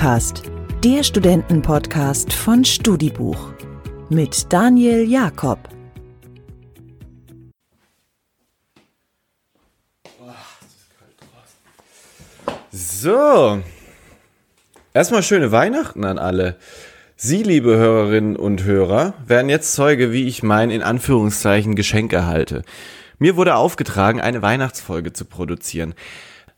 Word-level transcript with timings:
StudiCast, 0.00 0.44
der 0.82 1.02
Studentenpodcast 1.02 2.32
von 2.32 2.64
Studibuch 2.64 3.52
mit 4.08 4.50
Daniel 4.50 5.06
Jakob. 5.06 5.58
So, 12.72 13.62
erstmal 14.94 15.22
schöne 15.22 15.52
Weihnachten 15.52 16.06
an 16.06 16.18
alle. 16.18 16.56
Sie, 17.16 17.42
liebe 17.42 17.76
Hörerinnen 17.76 18.36
und 18.36 18.64
Hörer, 18.64 19.12
werden 19.26 19.50
jetzt 19.50 19.74
Zeuge, 19.74 20.12
wie 20.12 20.26
ich 20.26 20.42
mein 20.42 20.70
in 20.70 20.82
Anführungszeichen 20.82 21.74
Geschenk 21.74 22.14
erhalte. 22.14 22.62
Mir 23.18 23.36
wurde 23.36 23.56
aufgetragen, 23.56 24.18
eine 24.18 24.40
Weihnachtsfolge 24.40 25.12
zu 25.12 25.26
produzieren. 25.26 25.94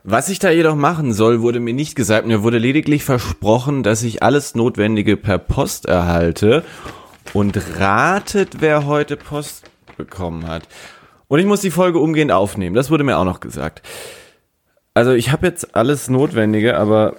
Was 0.05 0.29
ich 0.29 0.41
da 0.41 0.51
jedoch 0.51 0.75
machen 0.75 1.13
soll, 1.13 1.43
wurde 1.43 1.61
mir 1.61 1.75
nicht 1.75 1.95
gesagt. 1.95 2.27
Mir 2.27 2.43
wurde 2.43 2.59
lediglich 2.59 3.05
versprochen, 3.05 3.85
dass 3.85 4.03
ich 4.03 4.23
alles 4.23 4.57
Notwendige 4.57 5.17
per 5.17 5.39
Post 5.39 5.87
erhalte. 5.87 6.65
Und 7.35 7.57
ratet, 7.79 8.57
wer 8.61 8.85
heute 8.85 9.17
Post 9.17 9.71
bekommen 9.97 10.49
hat. 10.49 10.67
Und 11.29 11.39
ich 11.39 11.47
muss 11.47 11.61
die 11.61 11.71
Folge 11.71 12.01
umgehend 12.01 12.33
aufnehmen. 12.33 12.75
Das 12.75 12.91
wurde 12.91 13.05
mir 13.05 13.17
auch 13.17 13.25
noch 13.25 13.41
gesagt. 13.41 13.83
Also 14.93 15.13
ich 15.13 15.31
habe 15.31 15.47
jetzt 15.47 15.77
alles 15.77 16.09
Notwendige, 16.09 16.77
aber 16.77 17.15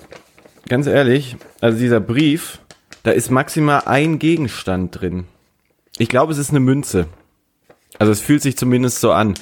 ganz 0.68 0.86
ehrlich, 0.86 1.38
also 1.62 1.80
dieser 1.80 2.02
Brief, 2.02 2.59
da 3.04 3.12
ist 3.12 3.31
maximal 3.31 3.84
ein 3.86 4.20
Gegenstand 4.20 5.00
drin. 5.00 5.26
Ich 5.98 6.09
glaube, 6.09 6.34
es 6.34 6.38
ist 6.38 6.52
eine 6.52 6.59
Münze. 6.59 7.08
Also 7.98 8.12
es 8.12 8.20
fühlt 8.20 8.42
sich 8.42 8.58
zumindest 8.58 9.00
so 9.00 9.12
an. 9.12 9.36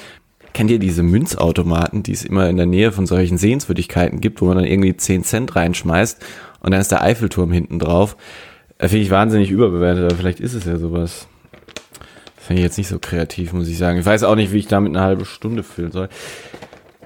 Kennt 0.54 0.70
ihr 0.70 0.80
diese 0.80 1.04
Münzautomaten, 1.04 2.04
die 2.04 2.12
es 2.12 2.26
immer 2.26 2.50
in 2.50 2.58
der 2.58 2.66
Nähe 2.66 2.92
von 2.92 3.06
solchen 3.06 3.38
Sehenswürdigkeiten 3.38 4.20
gibt, 4.20 4.42
wo 4.42 4.46
man 4.46 4.58
dann 4.58 4.66
irgendwie 4.66 4.96
10 4.96 5.24
Cent 5.24 5.56
reinschmeißt 5.56 6.24
und 6.60 6.72
dann 6.72 6.82
ist 6.82 6.92
der 6.92 7.02
Eiffelturm 7.02 7.52
hinten 7.52 7.80
drauf? 7.80 8.18
Das 8.78 8.92
finde 8.92 9.06
ich 9.06 9.12
wahnsinnig 9.12 9.50
überbewertet, 9.50 10.06
aber 10.06 10.16
vielleicht 10.16 10.40
ist 10.40 10.54
es 10.54 10.66
ja 10.66 10.78
sowas. 10.78 11.28
Finde 12.36 12.62
ich 12.62 12.66
jetzt 12.66 12.78
nicht 12.78 12.88
so 12.88 12.98
kreativ, 13.00 13.54
muss 13.54 13.68
ich 13.68 13.78
sagen. 13.78 14.00
Ich 14.00 14.06
weiß 14.06 14.24
auch 14.24 14.36
nicht, 14.36 14.52
wie 14.52 14.58
ich 14.58 14.68
damit 14.68 14.96
eine 14.96 15.06
halbe 15.06 15.26
Stunde 15.26 15.64
füllen 15.64 15.92
soll. 15.92 16.10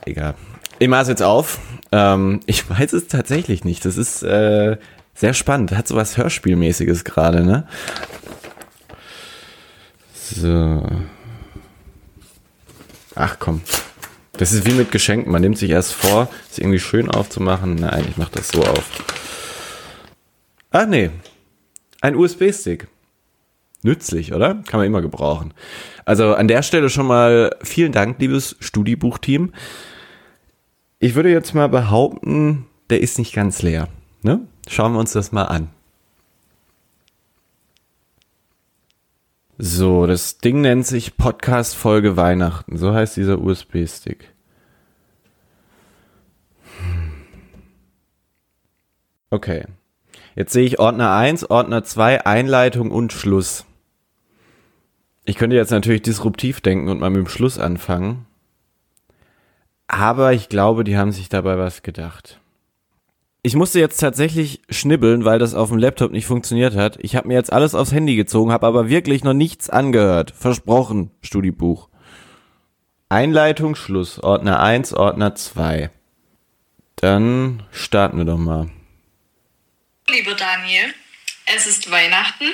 Egal. 0.05 0.35
Ich 0.79 0.89
es 0.89 1.07
jetzt 1.07 1.23
auf. 1.23 1.59
Ähm, 1.91 2.39
ich 2.45 2.69
weiß 2.69 2.93
es 2.93 3.07
tatsächlich 3.07 3.63
nicht. 3.65 3.85
Das 3.85 3.97
ist 3.97 4.23
äh, 4.23 4.77
sehr 5.13 5.33
spannend. 5.33 5.71
Hat 5.71 5.87
so 5.87 5.95
was 5.95 6.17
Hörspielmäßiges 6.17 7.03
gerade, 7.03 7.43
ne? 7.43 7.67
So. 10.13 10.83
Ach 13.15 13.37
komm. 13.39 13.61
Das 14.33 14.51
ist 14.51 14.65
wie 14.65 14.73
mit 14.73 14.91
Geschenken. 14.91 15.31
Man 15.31 15.41
nimmt 15.41 15.57
sich 15.57 15.69
erst 15.69 15.93
vor, 15.93 16.27
es 16.51 16.59
irgendwie 16.59 16.79
schön 16.79 17.09
aufzumachen. 17.09 17.75
Nein, 17.75 18.05
ich 18.09 18.17
mache 18.17 18.33
das 18.33 18.49
so 18.49 18.61
auf. 18.61 19.03
Ach 20.71 20.85
nee. 20.85 21.09
Ein 22.01 22.15
USB-Stick. 22.15 22.87
Nützlich, 23.81 24.33
oder? 24.33 24.55
Kann 24.67 24.79
man 24.79 24.87
immer 24.87 25.01
gebrauchen. 25.01 25.53
Also 26.03 26.33
an 26.35 26.47
der 26.47 26.63
Stelle 26.63 26.89
schon 26.89 27.07
mal 27.07 27.55
vielen 27.63 27.91
Dank, 27.91 28.19
liebes 28.19 28.57
Studiebuch-Team. 28.59 29.53
Ich 30.99 31.15
würde 31.15 31.29
jetzt 31.29 31.53
mal 31.53 31.69
behaupten, 31.69 32.65
der 32.89 33.01
ist 33.01 33.17
nicht 33.19 33.33
ganz 33.33 33.61
leer. 33.61 33.87
Ne? 34.21 34.41
Schauen 34.67 34.93
wir 34.93 34.99
uns 34.99 35.13
das 35.13 35.31
mal 35.31 35.43
an. 35.43 35.69
So, 39.57 40.05
das 40.05 40.39
Ding 40.39 40.59
nennt 40.59 40.85
sich 40.85 41.15
Podcast 41.15 41.75
Folge 41.75 42.17
Weihnachten. 42.17 42.77
So 42.77 42.93
heißt 42.93 43.15
dieser 43.15 43.39
USB-Stick. 43.39 44.33
Okay. 49.29 49.65
Jetzt 50.35 50.51
sehe 50.51 50.65
ich 50.65 50.79
Ordner 50.79 51.15
1, 51.15 51.49
Ordner 51.49 51.85
2, 51.85 52.25
Einleitung 52.25 52.91
und 52.91 53.13
Schluss. 53.13 53.65
Ich 55.23 55.37
könnte 55.37 55.55
jetzt 55.55 55.71
natürlich 55.71 56.01
disruptiv 56.01 56.59
denken 56.59 56.89
und 56.89 56.99
mal 56.99 57.09
mit 57.09 57.19
dem 57.19 57.29
Schluss 57.29 57.57
anfangen. 57.57 58.25
Aber 59.87 60.33
ich 60.33 60.49
glaube, 60.49 60.83
die 60.83 60.97
haben 60.97 61.13
sich 61.13 61.29
dabei 61.29 61.57
was 61.57 61.81
gedacht. 61.81 62.41
Ich 63.45 63.53
musste 63.53 63.79
jetzt 63.79 63.97
tatsächlich 63.97 64.59
schnibbeln, 64.71 65.23
weil 65.23 65.37
das 65.37 65.53
auf 65.53 65.69
dem 65.69 65.77
Laptop 65.77 66.11
nicht 66.11 66.25
funktioniert 66.25 66.73
hat. 66.73 66.97
Ich 67.01 67.15
habe 67.15 67.27
mir 67.27 67.35
jetzt 67.35 67.53
alles 67.53 67.75
aufs 67.75 67.91
Handy 67.91 68.15
gezogen, 68.15 68.51
habe 68.51 68.65
aber 68.65 68.89
wirklich 68.89 69.23
noch 69.23 69.35
nichts 69.35 69.69
angehört. 69.69 70.33
Versprochen, 70.35 71.11
Studiebuch. 71.21 71.89
Einleitung, 73.07 73.75
Schluss. 73.75 74.17
Ordner 74.17 74.61
1, 74.61 74.95
Ordner 74.95 75.35
2. 75.35 75.91
Dann 76.95 77.61
starten 77.71 78.17
wir 78.17 78.25
doch 78.25 78.39
mal. 78.39 78.71
Lieber 80.09 80.33
Daniel, 80.33 80.91
es 81.55 81.67
ist 81.67 81.91
Weihnachten, 81.91 82.45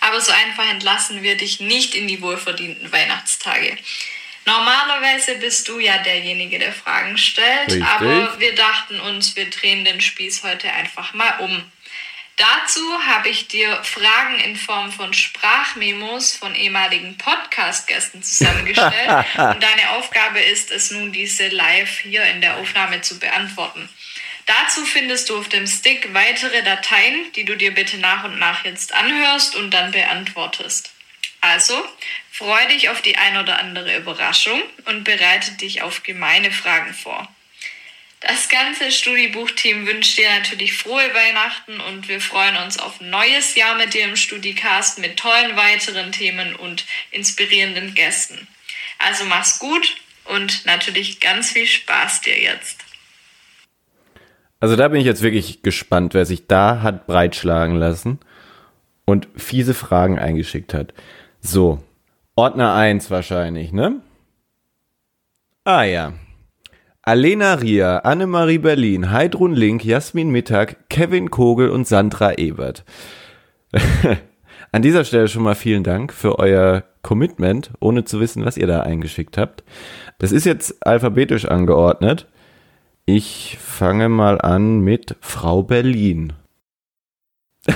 aber 0.00 0.20
so 0.20 0.30
einfach 0.30 0.70
entlassen 0.70 1.24
wir 1.24 1.36
dich 1.36 1.58
nicht 1.58 1.96
in 1.96 2.06
die 2.06 2.22
wohlverdienten 2.22 2.92
Weihnachtstage. 2.92 3.76
Normalerweise 4.46 5.34
bist 5.36 5.66
du 5.68 5.80
ja 5.80 5.98
derjenige, 5.98 6.60
der 6.60 6.72
Fragen 6.72 7.18
stellt, 7.18 7.66
Richtig. 7.66 7.84
aber 7.84 8.38
wir 8.38 8.54
dachten 8.54 9.00
uns, 9.00 9.34
wir 9.34 9.50
drehen 9.50 9.84
den 9.84 10.00
Spieß 10.00 10.44
heute 10.44 10.72
einfach 10.72 11.12
mal 11.14 11.40
um. 11.40 11.64
Dazu 12.36 12.80
habe 13.06 13.28
ich 13.28 13.48
dir 13.48 13.82
Fragen 13.82 14.38
in 14.38 14.56
Form 14.56 14.92
von 14.92 15.12
Sprachmemos 15.12 16.36
von 16.36 16.54
ehemaligen 16.54 17.18
Podcast-Gästen 17.18 18.22
zusammengestellt 18.22 19.24
und 19.36 19.62
deine 19.62 19.90
Aufgabe 19.96 20.40
ist 20.40 20.70
es 20.70 20.92
nun, 20.92 21.12
diese 21.12 21.48
live 21.48 22.00
hier 22.00 22.22
in 22.24 22.40
der 22.40 22.58
Aufnahme 22.58 23.00
zu 23.00 23.18
beantworten. 23.18 23.88
Dazu 24.44 24.84
findest 24.84 25.28
du 25.28 25.38
auf 25.38 25.48
dem 25.48 25.66
Stick 25.66 26.14
weitere 26.14 26.62
Dateien, 26.62 27.32
die 27.32 27.44
du 27.44 27.56
dir 27.56 27.74
bitte 27.74 27.98
nach 27.98 28.22
und 28.22 28.38
nach 28.38 28.64
jetzt 28.64 28.92
anhörst 28.92 29.56
und 29.56 29.72
dann 29.72 29.90
beantwortest. 29.90 30.92
Also, 31.40 31.74
freu 32.30 32.66
dich 32.68 32.88
auf 32.88 33.02
die 33.02 33.16
ein 33.16 33.36
oder 33.36 33.58
andere 33.58 33.96
Überraschung 33.96 34.60
und 34.86 35.04
bereite 35.04 35.52
dich 35.52 35.82
auf 35.82 36.02
gemeine 36.02 36.50
Fragen 36.50 36.92
vor. 36.94 37.28
Das 38.20 38.48
ganze 38.48 38.90
Studiebuch-Team 38.90 39.86
wünscht 39.86 40.18
dir 40.18 40.28
natürlich 40.30 40.76
frohe 40.76 41.14
Weihnachten 41.14 41.80
und 41.80 42.08
wir 42.08 42.20
freuen 42.20 42.56
uns 42.56 42.78
auf 42.78 43.00
ein 43.00 43.10
neues 43.10 43.54
Jahr 43.54 43.76
mit 43.76 43.94
dir 43.94 44.04
im 44.04 44.16
Studicast 44.16 44.98
mit 44.98 45.16
tollen 45.18 45.56
weiteren 45.56 46.12
Themen 46.12 46.56
und 46.56 46.86
inspirierenden 47.12 47.94
Gästen. 47.94 48.48
Also 48.98 49.24
mach's 49.26 49.58
gut 49.58 49.96
und 50.24 50.64
natürlich 50.66 51.20
ganz 51.20 51.52
viel 51.52 51.66
Spaß 51.66 52.22
dir 52.22 52.40
jetzt. 52.40 52.80
Also 54.58 54.74
da 54.74 54.88
bin 54.88 55.00
ich 55.00 55.06
jetzt 55.06 55.22
wirklich 55.22 55.62
gespannt, 55.62 56.14
wer 56.14 56.24
sich 56.24 56.46
da 56.46 56.80
hat 56.82 57.06
breitschlagen 57.06 57.76
lassen 57.76 58.18
und 59.04 59.28
fiese 59.36 59.74
Fragen 59.74 60.18
eingeschickt 60.18 60.74
hat. 60.74 60.94
So, 61.46 61.78
Ordner 62.34 62.74
1 62.74 63.08
wahrscheinlich, 63.12 63.72
ne? 63.72 64.00
Ah 65.62 65.84
ja. 65.84 66.14
Alena 67.02 67.54
Ria, 67.54 67.98
Annemarie 67.98 68.58
Berlin, 68.58 69.12
Heidrun 69.12 69.52
Link, 69.52 69.84
Jasmin 69.84 70.30
Mittag, 70.30 70.88
Kevin 70.88 71.30
Kogel 71.30 71.70
und 71.70 71.86
Sandra 71.86 72.36
Ebert. 72.36 72.84
An 74.72 74.82
dieser 74.82 75.04
Stelle 75.04 75.28
schon 75.28 75.44
mal 75.44 75.54
vielen 75.54 75.84
Dank 75.84 76.12
für 76.12 76.40
euer 76.40 76.82
Commitment, 77.02 77.70
ohne 77.78 78.04
zu 78.04 78.18
wissen, 78.18 78.44
was 78.44 78.56
ihr 78.56 78.66
da 78.66 78.80
eingeschickt 78.80 79.38
habt. 79.38 79.62
Das 80.18 80.32
ist 80.32 80.46
jetzt 80.46 80.84
alphabetisch 80.84 81.44
angeordnet. 81.44 82.26
Ich 83.04 83.56
fange 83.60 84.08
mal 84.08 84.40
an 84.40 84.80
mit 84.80 85.14
Frau 85.20 85.62
Berlin. 85.62 86.32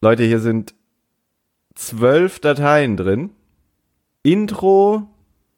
Leute, 0.00 0.22
hier 0.22 0.38
sind 0.38 0.76
zwölf 1.76 2.40
Dateien 2.40 2.96
drin. 2.96 3.30
Intro, 4.22 5.08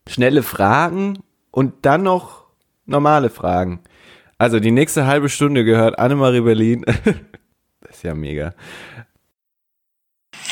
schnelle 0.06 0.42
Fragen 0.42 1.20
und 1.50 1.86
dann 1.86 2.02
noch 2.02 2.44
normale 2.84 3.30
Fragen. 3.30 3.80
Also 4.36 4.60
die 4.60 4.70
nächste 4.70 5.06
halbe 5.06 5.28
Stunde 5.28 5.64
gehört 5.64 5.98
Annemarie 5.98 6.42
Berlin. 6.42 6.84
das 7.80 7.96
ist 7.96 8.02
ja 8.02 8.14
mega. 8.14 8.54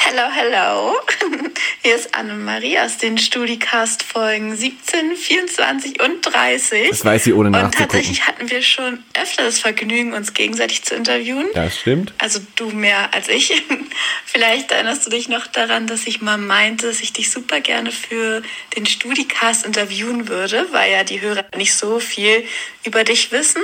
Hello, 0.09 0.31
hello. 0.33 0.95
Hier 1.83 1.97
ist 1.97 2.15
Annemarie 2.15 2.79
aus 2.79 2.97
den 2.97 3.19
Studicast-Folgen 3.19 4.55
17, 4.57 5.17
24 5.17 6.01
und 6.01 6.23
30. 6.23 6.91
Das 6.91 7.05
weiß 7.05 7.25
sie 7.25 7.33
ohne 7.33 7.49
Und 7.49 7.53
nachzugucken. 7.55 7.89
tatsächlich 7.89 8.25
hatten 8.25 8.49
wir 8.49 8.63
schon 8.63 9.03
öfter 9.21 9.43
das 9.43 9.59
Vergnügen, 9.59 10.13
uns 10.13 10.33
gegenseitig 10.33 10.85
zu 10.85 10.95
interviewen. 10.95 11.47
Das 11.55 11.77
stimmt. 11.81 12.15
Also 12.19 12.39
du 12.55 12.71
mehr 12.71 13.13
als 13.15 13.29
ich. 13.29 13.51
Vielleicht 14.25 14.71
erinnerst 14.71 15.05
du 15.07 15.11
dich 15.11 15.29
noch 15.29 15.49
daran, 15.49 15.89
dass 15.89 16.07
ich 16.07 16.21
mal 16.21 16.39
meinte, 16.39 16.87
dass 16.87 17.01
ich 17.01 17.13
dich 17.13 17.33
super 17.33 17.61
gerne 17.61 17.91
für 17.91 18.43
den 18.77 18.87
Studicast 18.87 19.67
interviewen 19.67 20.29
würde, 20.29 20.69
weil 20.71 20.93
ja 20.93 21.03
die 21.03 21.21
Hörer 21.21 21.47
nicht 21.57 21.75
so 21.75 21.99
viel 21.99 22.45
über 22.85 23.03
dich 23.03 23.33
wissen. 23.33 23.63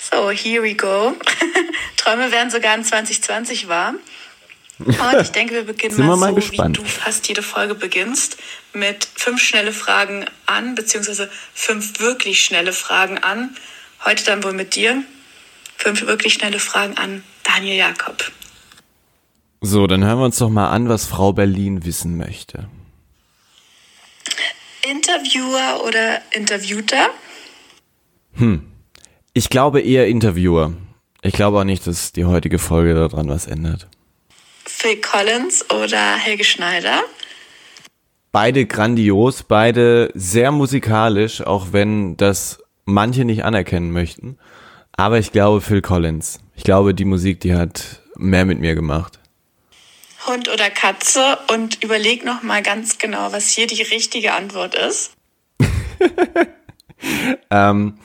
So, 0.00 0.30
here 0.32 0.64
we 0.64 0.74
go. 0.74 1.16
Träume 1.96 2.32
werden 2.32 2.50
sogar 2.50 2.74
in 2.74 2.82
2020 2.82 3.68
wahr. 3.68 3.94
Und 4.86 5.20
ich 5.20 5.30
denke, 5.30 5.54
wir 5.54 5.64
beginnen 5.64 5.94
Sind 5.94 6.06
mal, 6.06 6.16
mal 6.16 6.30
so, 6.30 6.36
gespannt. 6.36 6.78
wie 6.78 6.82
du 6.82 6.88
fast 6.88 7.28
jede 7.28 7.42
Folge 7.42 7.74
beginnst, 7.74 8.38
mit 8.72 9.06
fünf 9.14 9.40
schnelle 9.42 9.72
Fragen 9.72 10.24
an, 10.46 10.74
beziehungsweise 10.74 11.30
fünf 11.54 12.00
wirklich 12.00 12.42
schnelle 12.44 12.72
Fragen 12.72 13.18
an. 13.18 13.56
Heute 14.04 14.24
dann 14.24 14.42
wohl 14.44 14.52
mit 14.52 14.74
dir. 14.74 15.02
fünf 15.76 16.06
wirklich 16.06 16.34
schnelle 16.34 16.58
Fragen 16.58 16.96
an 16.98 17.22
Daniel 17.44 17.76
Jakob. 17.76 18.30
So, 19.62 19.86
dann 19.86 20.04
hören 20.04 20.18
wir 20.18 20.24
uns 20.24 20.38
doch 20.38 20.48
mal 20.48 20.70
an, 20.70 20.88
was 20.88 21.06
Frau 21.06 21.32
Berlin 21.32 21.84
wissen 21.84 22.16
möchte. 22.16 22.68
Interviewer 24.88 25.84
oder 25.86 26.22
Interviewter? 26.32 27.10
Hm. 28.34 28.66
Ich 29.34 29.50
glaube 29.50 29.80
eher 29.80 30.08
Interviewer. 30.08 30.72
Ich 31.22 31.34
glaube 31.34 31.58
auch 31.58 31.64
nicht, 31.64 31.86
dass 31.86 32.12
die 32.12 32.24
heutige 32.24 32.58
Folge 32.58 32.94
daran 32.94 33.28
was 33.28 33.46
ändert. 33.46 33.86
Phil 34.82 34.98
Collins 35.02 35.62
oder 35.70 36.16
Helge 36.16 36.42
Schneider? 36.42 37.02
Beide 38.32 38.64
grandios, 38.64 39.42
beide 39.42 40.10
sehr 40.14 40.52
musikalisch, 40.52 41.42
auch 41.42 41.66
wenn 41.72 42.16
das 42.16 42.62
manche 42.86 43.26
nicht 43.26 43.44
anerkennen 43.44 43.92
möchten. 43.92 44.38
Aber 44.92 45.18
ich 45.18 45.32
glaube 45.32 45.60
Phil 45.60 45.82
Collins. 45.82 46.40
Ich 46.56 46.64
glaube, 46.64 46.94
die 46.94 47.04
Musik, 47.04 47.40
die 47.40 47.54
hat 47.54 48.00
mehr 48.16 48.46
mit 48.46 48.58
mir 48.58 48.74
gemacht. 48.74 49.18
Hund 50.26 50.48
oder 50.48 50.70
Katze 50.70 51.38
und 51.52 51.84
überleg 51.84 52.24
noch 52.24 52.42
mal 52.42 52.62
ganz 52.62 52.96
genau, 52.96 53.32
was 53.32 53.50
hier 53.50 53.66
die 53.66 53.82
richtige 53.82 54.32
Antwort 54.32 54.74
ist. 54.76 55.12
ähm, 57.50 57.98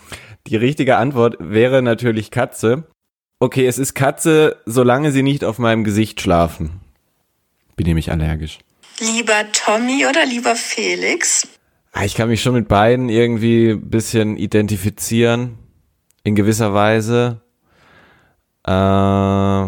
die 0.48 0.58
richtige 0.58 0.98
Antwort 0.98 1.38
wäre 1.40 1.82
natürlich 1.82 2.32
Katze. 2.32 2.84
Okay, 3.40 3.68
es 3.68 3.78
ist 3.78 3.96
Katze, 3.96 4.62
solange 4.66 5.12
sie 5.12 5.24
nicht 5.24 5.44
auf 5.44 5.60
meinem 5.60 5.84
Gesicht 5.84 6.22
schlafen. 6.22 6.80
Bin 7.76 7.86
nämlich 7.86 8.12
allergisch. 8.12 8.60
Lieber 9.00 9.52
Tommy 9.52 10.06
oder 10.08 10.26
lieber 10.26 10.56
Felix? 10.56 11.48
Ah, 11.92 12.06
ich 12.06 12.16
kann 12.16 12.30
mich 12.30 12.42
schon 12.42 12.54
mit 12.54 12.68
beiden 12.68 13.10
irgendwie 13.10 13.72
ein 13.72 13.90
bisschen 13.90 14.38
identifizieren. 14.38 15.58
In 16.24 16.36
gewisser 16.36 16.74
Weise. 16.74 17.42
Äh, 18.66 19.66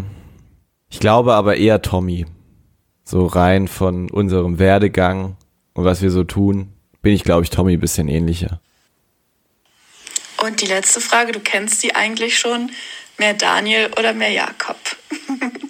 ich 0.90 1.00
glaube 1.00 1.34
aber 1.34 1.56
eher 1.56 1.82
Tommy. 1.82 2.26
So 3.04 3.26
rein 3.26 3.68
von 3.68 4.10
unserem 4.10 4.58
Werdegang 4.58 5.36
und 5.74 5.84
was 5.84 6.02
wir 6.02 6.10
so 6.10 6.24
tun, 6.24 6.72
bin 7.02 7.12
ich, 7.12 7.22
glaube 7.22 7.44
ich, 7.44 7.50
Tommy 7.50 7.74
ein 7.74 7.80
bisschen 7.80 8.08
ähnlicher. 8.08 8.60
Und 10.42 10.60
die 10.60 10.66
letzte 10.66 11.00
Frage, 11.00 11.32
du 11.32 11.40
kennst 11.40 11.82
die 11.82 11.94
eigentlich 11.94 12.38
schon. 12.38 12.70
Mehr 13.18 13.34
Daniel 13.34 13.90
oder 13.98 14.12
mehr 14.12 14.30
Jakob? 14.30 14.78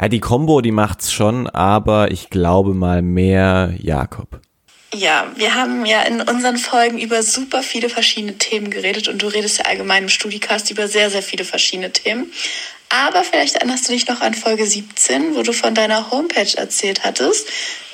Ja, 0.00 0.08
die 0.08 0.20
Combo, 0.20 0.62
die 0.62 0.70
macht's 0.70 1.12
schon, 1.12 1.46
aber 1.46 2.10
ich 2.10 2.30
glaube 2.30 2.72
mal 2.72 3.02
mehr 3.02 3.74
Jakob. 3.78 4.40
Ja, 4.94 5.30
wir 5.36 5.54
haben 5.54 5.84
ja 5.84 6.00
in 6.02 6.22
unseren 6.22 6.56
Folgen 6.56 6.98
über 6.98 7.22
super 7.22 7.62
viele 7.62 7.90
verschiedene 7.90 8.38
Themen 8.38 8.70
geredet 8.70 9.08
und 9.08 9.20
du 9.20 9.26
redest 9.26 9.58
ja 9.58 9.66
allgemein 9.66 10.04
im 10.04 10.08
Studicast 10.08 10.70
über 10.70 10.88
sehr, 10.88 11.10
sehr 11.10 11.22
viele 11.22 11.44
verschiedene 11.44 11.92
Themen. 11.92 12.32
Aber 12.92 13.22
vielleicht 13.22 13.54
erinnerst 13.54 13.88
du 13.88 13.92
dich 13.92 14.08
noch 14.08 14.20
an 14.20 14.34
Folge 14.34 14.66
17, 14.66 15.36
wo 15.36 15.42
du 15.42 15.52
von 15.52 15.74
deiner 15.76 16.10
Homepage 16.10 16.56
erzählt 16.56 17.04
hattest, 17.04 17.48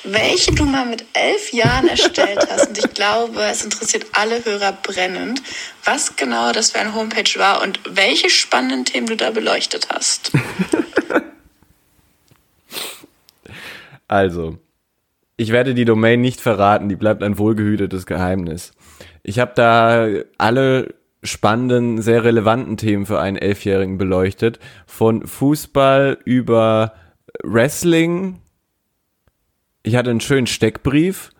welche 0.05 0.55
du 0.55 0.65
mal 0.65 0.87
mit 0.87 1.05
elf 1.13 1.53
Jahren 1.53 1.87
erstellt 1.87 2.47
hast. 2.51 2.69
Und 2.69 2.79
ich 2.79 2.95
glaube, 2.95 3.43
es 3.43 3.63
interessiert 3.63 4.07
alle 4.13 4.43
Hörer 4.43 4.73
brennend, 4.73 5.43
was 5.85 6.17
genau 6.17 6.51
das 6.53 6.71
für 6.71 6.79
eine 6.79 6.95
Homepage 6.95 7.39
war 7.39 7.63
und 7.63 7.79
welche 7.89 8.31
spannenden 8.31 8.87
Themen 8.87 9.07
du 9.07 9.17
da 9.17 9.31
beleuchtet 9.31 9.89
hast. 9.93 10.33
Also, 14.09 14.59
ich 15.37 15.51
werde 15.51 15.75
die 15.75 15.85
Domain 15.85 16.21
nicht 16.21 16.41
verraten, 16.41 16.89
die 16.89 16.95
bleibt 16.97 17.25
ein 17.25 17.39
wohlgehütetes 17.39 18.07
Geheimnis. 18.07 18.71
Ich 19.25 19.41
habe 19.41 19.53
da 19.57 20.07
alle 20.39 20.95
spannenden, 21.27 22.01
sehr 22.01 22.25
relevanten 22.25 22.77
Themen 22.77 23.07
für 23.07 23.21
einen 23.21 23.37
Elfjährigen 23.37 23.99
beleuchtet. 23.99 24.59
Von 24.87 25.27
Fußball 25.27 26.19
über 26.25 26.95
Wrestling. 27.43 28.41
Ich 29.83 29.97
hatte 29.97 30.11
einen 30.11 30.21
schönen 30.21 30.47
Steckbrief 30.47 31.31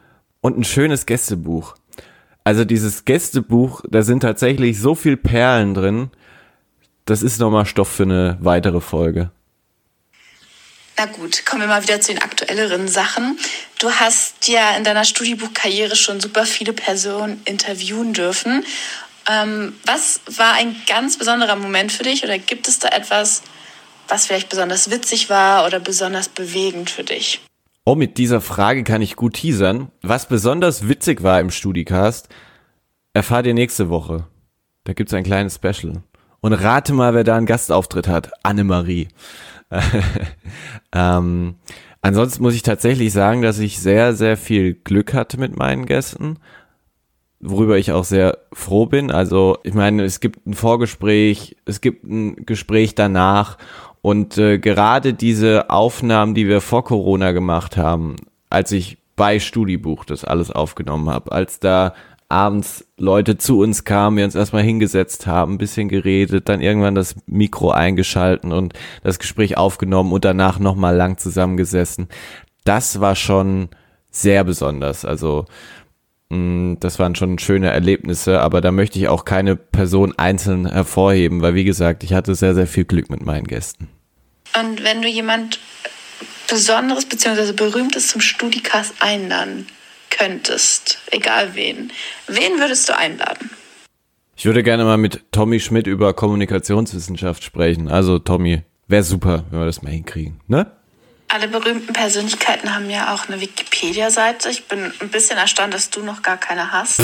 und 0.41 0.59
ein 0.59 0.65
schönes 0.65 1.07
Gästebuch. 1.07 1.75
Also 2.45 2.65
dieses 2.65 3.05
Gästebuch, 3.05 3.83
da 3.89 4.03
sind 4.03 4.21
tatsächlich 4.21 4.79
so 4.79 4.95
viel 4.95 5.17
Perlen 5.17 5.75
drin. 5.75 6.11
Das 7.05 7.23
ist 7.23 7.41
nochmal 7.41 7.67
Stoff 7.67 7.89
für 7.89 8.05
eine 8.05 8.39
weitere 8.41 8.81
Folge. 8.81 9.31
Na 10.99 11.05
gut, 11.05 11.45
kommen 11.45 11.63
wir 11.63 11.69
mal 11.69 11.83
wieder 11.83 12.01
zu 12.01 12.13
den 12.13 12.23
aktuelleren 12.23 12.89
Sachen. 12.89 13.39
Du 13.79 13.91
hast 13.91 14.49
ja 14.49 14.77
in 14.77 14.85
deiner 14.85 15.05
Studiebuchkarriere 15.05 15.95
schon 15.95 16.21
super 16.21 16.47
viele 16.47 16.73
Personen 16.73 17.43
interviewen 17.45 18.15
dürfen. 18.15 18.65
Ähm, 19.29 19.75
was 19.85 20.21
war 20.37 20.55
ein 20.55 20.77
ganz 20.89 21.19
besonderer 21.19 21.57
Moment 21.57 21.93
für 21.93 22.05
dich 22.05 22.23
oder 22.25 22.39
gibt 22.39 22.69
es 22.69 22.79
da 22.79 22.89
etwas, 22.89 23.43
was 24.09 24.27
vielleicht 24.27 24.49
besonders 24.49 24.91
witzig 24.91 25.31
war 25.31 25.67
oder 25.67 25.81
besonders 25.81 26.29
bewegend 26.29 26.91
für 26.91 27.05
dich? 27.05 27.41
Oh, 27.85 27.95
mit 27.95 28.19
dieser 28.19 28.41
Frage 28.41 28.85
kann 28.85 29.03
ich 29.03 29.17
gut 29.17 29.35
teasern. 29.35 29.91
Was 30.03 30.27
besonders 30.27 30.89
witzig 30.89 31.23
war 31.23 31.41
im 31.41 31.51
Studicast, 31.51 32.29
erfahrt 33.15 33.47
ihr 33.47 33.55
nächste 33.55 33.89
Woche. 33.89 34.27
Da 34.85 34.93
gibt's 34.93 35.15
ein 35.15 35.25
kleines 35.25 35.57
Special. 35.57 36.03
Und 36.41 36.53
rate 36.53 36.93
mal, 36.93 37.15
wer 37.15 37.25
da 37.25 37.37
einen 37.37 37.47
Gastauftritt 37.47 38.09
hat. 38.09 38.31
Annemarie. 38.45 39.09
ähm, 40.93 41.57
ansonsten 42.03 42.43
muss 42.43 42.55
ich 42.55 42.63
tatsächlich 42.63 43.13
sagen, 43.13 43.43
dass 43.43 43.59
ich 43.59 43.81
sehr, 43.81 44.15
sehr 44.15 44.37
viel 44.37 44.75
Glück 44.75 45.15
hatte 45.15 45.39
mit 45.39 45.57
meinen 45.57 45.87
Gästen, 45.87 46.39
worüber 47.47 47.79
ich 47.79 47.93
auch 47.93 48.05
sehr 48.05 48.39
froh 48.53 48.87
bin. 48.87 49.11
Also 49.11 49.59
ich 49.63 49.75
meine, 49.75 50.05
es 50.05 50.21
gibt 50.21 50.47
ein 50.47 50.55
Vorgespräch, 50.55 51.57
es 51.65 51.81
gibt 51.81 52.05
ein 52.05 52.45
Gespräch 52.47 52.95
danach 52.95 53.59
und 54.03 54.39
äh, 54.39 54.59
gerade 54.59 55.15
diese 55.15 55.71
Aufnahmen, 55.71 56.35
die 56.35 56.49
wir 56.49 56.61
vor 56.61 56.85
Corona 56.85 57.33
gemacht 57.33 57.77
haben, 57.77 58.17
als 58.51 58.73
ich 58.73 58.99
bei 59.17 59.41
Studibuch 59.41 60.05
das 60.05 60.25
alles 60.25 60.51
aufgenommen 60.51 61.09
habe, 61.09 61.33
als 61.33 61.59
da 61.59 61.95
abends 62.29 62.85
Leute 62.99 63.39
zu 63.39 63.61
uns 63.61 63.85
kamen, 63.85 64.17
wir 64.17 64.25
uns 64.25 64.35
erstmal 64.35 64.63
hingesetzt 64.63 65.27
haben, 65.27 65.55
ein 65.55 65.59
bisschen 65.59 65.89
geredet, 65.89 66.49
dann 66.49 66.61
irgendwann 66.61 66.95
das 66.95 67.15
Mikro 67.27 67.71
eingeschalten 67.71 68.53
und 68.53 68.75
das 69.03 69.19
Gespräch 69.19 69.57
aufgenommen 69.57 70.13
und 70.13 70.25
danach 70.25 70.59
nochmal 70.59 70.97
lang 70.97 71.19
zusammengesessen. 71.19 72.09
Das 72.65 73.01
war 73.01 73.15
schon 73.15 73.69
sehr 74.11 74.45
besonders. 74.45 75.05
Also 75.05 75.47
das 76.29 76.99
waren 76.99 77.15
schon 77.15 77.39
schöne 77.39 77.71
Erlebnisse, 77.71 78.41
aber 78.41 78.61
da 78.61 78.73
möchte 78.73 78.99
ich 78.99 79.09
auch 79.09 79.25
keine 79.25 79.55
Person 79.55 80.13
einzeln 80.19 80.71
hervorheben, 80.71 81.41
weil 81.41 81.55
wie 81.55 81.65
gesagt, 81.65 82.03
ich 82.03 82.13
hatte 82.13 82.35
sehr, 82.35 82.55
sehr 82.55 82.67
viel 82.67 82.85
Glück 82.85 83.11
mit 83.11 83.25
meinen 83.25 83.47
Gästen. 83.47 83.89
Und 84.59 84.83
wenn 84.83 85.03
du 85.03 85.09
jemand 85.09 85.61
Besonderes 86.49 87.07
bzw. 87.07 87.53
Berühmtes 87.53 88.09
zum 88.09 88.21
Studicast 88.21 88.95
einladen 89.01 89.67
könntest, 90.11 90.99
egal 91.11 91.55
wen, 91.55 91.93
wen 92.27 92.59
würdest 92.59 92.89
du 92.89 92.97
einladen? 92.97 93.51
Ich 94.37 94.45
würde 94.45 94.63
gerne 94.63 94.85
mal 94.85 94.99
mit 94.99 95.25
Tommy 95.33 95.61
Schmidt 95.61 95.87
über 95.87 96.13
Kommunikationswissenschaft 96.13 97.43
sprechen. 97.43 97.89
Also 97.89 98.19
Tommy, 98.19 98.63
wäre 98.89 99.03
super, 99.03 99.45
wenn 99.51 99.61
wir 99.61 99.67
das 99.67 99.83
mal 99.83 99.91
hinkriegen, 99.93 100.41
ne? 100.47 100.71
Alle 101.29 101.49
berühmten 101.49 101.93
Persönlichkeiten 101.93 102.75
haben 102.75 102.89
ja 102.89 103.13
auch 103.13 103.29
eine 103.29 103.41
Wikipedia-Seite. 103.41 104.49
Ich 104.49 104.69
bin 104.69 104.93
ein 105.01 105.09
bisschen 105.11 105.37
erstaunt, 105.37 105.75
dass 105.75 105.91
du 105.91 106.03
noch 106.03 106.23
gar 106.23 106.37
keine 106.37 106.73
hast. 106.73 107.03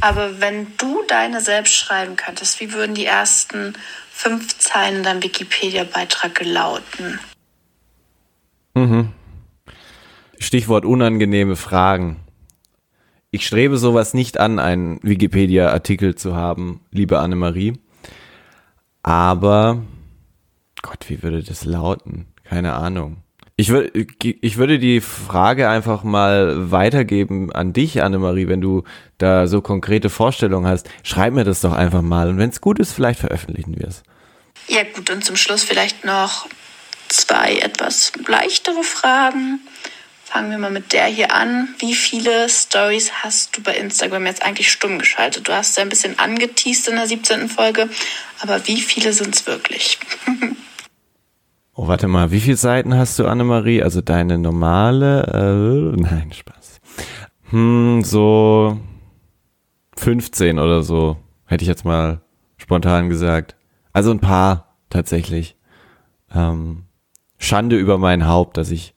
Aber 0.00 0.40
wenn 0.40 0.68
du 0.76 1.02
deine 1.08 1.40
selbst 1.40 1.74
schreiben 1.74 2.16
könntest, 2.16 2.60
wie 2.60 2.72
würden 2.72 2.94
die 2.94 3.04
ersten 3.04 3.74
fünf 4.10 4.56
Zeilen 4.58 4.98
in 4.98 5.02
deinem 5.02 5.22
Wikipedia-Beitrag 5.22 6.44
lauten? 6.44 7.18
Mhm. 8.74 9.12
Stichwort 10.38 10.84
unangenehme 10.84 11.56
Fragen. 11.56 12.20
Ich 13.32 13.46
strebe 13.46 13.76
sowas 13.76 14.14
nicht 14.14 14.38
an, 14.38 14.60
einen 14.60 15.00
Wikipedia-Artikel 15.02 16.14
zu 16.14 16.36
haben, 16.36 16.80
liebe 16.92 17.18
Annemarie. 17.18 17.80
Aber, 19.02 19.82
Gott, 20.80 21.06
wie 21.08 21.24
würde 21.24 21.42
das 21.42 21.64
lauten? 21.64 22.26
Keine 22.44 22.74
Ahnung. 22.74 23.23
Ich, 23.56 23.68
würde, 23.68 24.06
ich 24.20 24.56
würde 24.56 24.80
die 24.80 25.00
Frage 25.00 25.68
einfach 25.68 26.02
mal 26.02 26.72
weitergeben 26.72 27.52
an 27.52 27.72
dich, 27.72 28.02
Annemarie, 28.02 28.48
wenn 28.48 28.60
du 28.60 28.82
da 29.18 29.46
so 29.46 29.60
konkrete 29.60 30.10
Vorstellungen 30.10 30.66
hast. 30.66 30.90
Schreib 31.04 31.34
mir 31.34 31.44
das 31.44 31.60
doch 31.60 31.72
einfach 31.72 32.02
mal 32.02 32.28
und 32.28 32.38
wenn 32.38 32.50
es 32.50 32.60
gut 32.60 32.80
ist, 32.80 32.92
vielleicht 32.92 33.20
veröffentlichen 33.20 33.78
wir 33.78 33.86
es. 33.86 34.02
Ja 34.66 34.82
gut, 34.82 35.08
und 35.10 35.24
zum 35.24 35.36
Schluss 35.36 35.62
vielleicht 35.62 36.04
noch 36.04 36.48
zwei 37.08 37.58
etwas 37.58 38.10
leichtere 38.26 38.82
Fragen. 38.82 39.60
Fangen 40.24 40.50
wir 40.50 40.58
mal 40.58 40.72
mit 40.72 40.92
der 40.92 41.06
hier 41.06 41.32
an. 41.32 41.68
Wie 41.78 41.94
viele 41.94 42.48
Stories 42.48 43.12
hast 43.22 43.56
du 43.56 43.62
bei 43.62 43.76
Instagram 43.76 44.26
jetzt 44.26 44.42
eigentlich 44.42 44.72
stumm 44.72 44.98
geschaltet? 44.98 45.46
Du 45.46 45.52
hast 45.52 45.76
ja 45.76 45.82
ein 45.84 45.90
bisschen 45.90 46.18
angeteased 46.18 46.88
in 46.88 46.96
der 46.96 47.06
17. 47.06 47.48
Folge, 47.48 47.88
aber 48.40 48.66
wie 48.66 48.80
viele 48.80 49.12
sind 49.12 49.36
es 49.36 49.46
wirklich? 49.46 50.00
oh, 51.74 51.88
warte 51.88 52.08
mal, 52.08 52.30
wie 52.30 52.40
viele 52.40 52.56
Seiten 52.56 52.94
hast 52.94 53.18
du, 53.18 53.26
Annemarie? 53.26 53.82
Also 53.82 54.00
deine 54.00 54.38
normale? 54.38 55.94
Äh, 55.94 56.00
nein, 56.00 56.32
Spaß. 56.32 56.80
Hm, 57.50 58.02
so 58.02 58.78
15 59.96 60.58
oder 60.58 60.82
so, 60.82 61.16
hätte 61.46 61.62
ich 61.62 61.68
jetzt 61.68 61.84
mal 61.84 62.20
spontan 62.56 63.08
gesagt. 63.08 63.56
Also 63.92 64.10
ein 64.10 64.20
paar 64.20 64.76
tatsächlich. 64.90 65.56
Ähm, 66.34 66.84
Schande 67.38 67.76
über 67.76 67.98
mein 67.98 68.26
Haupt, 68.26 68.56
dass 68.56 68.70
ich 68.70 68.94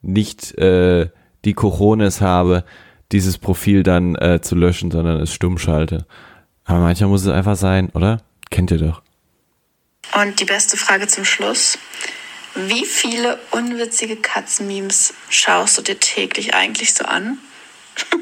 nicht 0.00 0.56
äh, 0.58 1.10
die 1.44 1.54
Corones 1.54 2.20
habe, 2.20 2.64
dieses 3.12 3.38
Profil 3.38 3.82
dann 3.82 4.14
äh, 4.16 4.40
zu 4.40 4.54
löschen, 4.54 4.90
sondern 4.90 5.20
es 5.20 5.32
stumm 5.32 5.58
schalte. 5.58 6.06
Aber 6.64 6.80
manchmal 6.80 7.10
muss 7.10 7.22
es 7.22 7.28
einfach 7.28 7.56
sein, 7.56 7.90
oder? 7.90 8.18
Kennt 8.50 8.70
ihr 8.70 8.78
doch. 8.78 9.01
Und 10.20 10.40
die 10.40 10.44
beste 10.44 10.76
Frage 10.76 11.06
zum 11.06 11.24
Schluss. 11.24 11.78
Wie 12.54 12.84
viele 12.84 13.38
unwitzige 13.50 14.16
Katzenmemes 14.16 15.14
schaust 15.30 15.78
du 15.78 15.82
dir 15.82 15.98
täglich 15.98 16.54
eigentlich 16.54 16.94
so 16.94 17.04
an? 17.04 17.38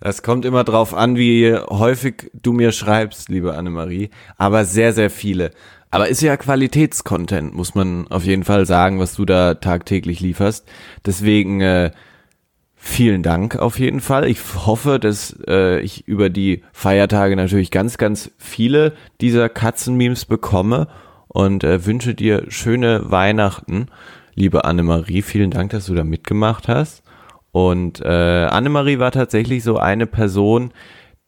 Das 0.00 0.22
kommt 0.22 0.44
immer 0.44 0.64
drauf 0.64 0.92
an, 0.92 1.16
wie 1.16 1.56
häufig 1.56 2.30
du 2.34 2.52
mir 2.52 2.72
schreibst, 2.72 3.30
liebe 3.30 3.54
Annemarie. 3.54 4.10
Aber 4.36 4.66
sehr, 4.66 4.92
sehr 4.92 5.08
viele. 5.08 5.52
Aber 5.90 6.08
ist 6.08 6.20
ja 6.20 6.36
Qualitätscontent, 6.36 7.54
muss 7.54 7.74
man 7.74 8.06
auf 8.08 8.24
jeden 8.24 8.44
Fall 8.44 8.66
sagen, 8.66 9.00
was 9.00 9.14
du 9.14 9.24
da 9.24 9.54
tagtäglich 9.54 10.20
lieferst. 10.20 10.68
Deswegen 11.06 11.62
äh, 11.62 11.90
vielen 12.84 13.22
Dank 13.22 13.56
auf 13.56 13.78
jeden 13.78 14.00
Fall. 14.00 14.28
Ich 14.28 14.38
hoffe, 14.66 15.00
dass 15.00 15.36
äh, 15.48 15.80
ich 15.80 16.06
über 16.06 16.28
die 16.28 16.62
Feiertage 16.72 17.34
natürlich 17.34 17.70
ganz, 17.70 17.96
ganz 17.96 18.30
viele 18.38 18.92
dieser 19.20 19.48
Katzenmemes 19.48 20.26
bekomme 20.26 20.88
und 21.28 21.64
äh, 21.64 21.86
wünsche 21.86 22.14
dir 22.14 22.44
schöne 22.48 23.10
Weihnachten, 23.10 23.86
liebe 24.34 24.64
Annemarie. 24.64 25.22
Vielen 25.22 25.50
Dank, 25.50 25.70
dass 25.70 25.86
du 25.86 25.94
da 25.94 26.04
mitgemacht 26.04 26.68
hast. 26.68 27.02
Und 27.52 28.00
äh, 28.00 28.08
Annemarie 28.44 28.98
war 28.98 29.12
tatsächlich 29.12 29.64
so 29.64 29.78
eine 29.78 30.06
Person, 30.06 30.72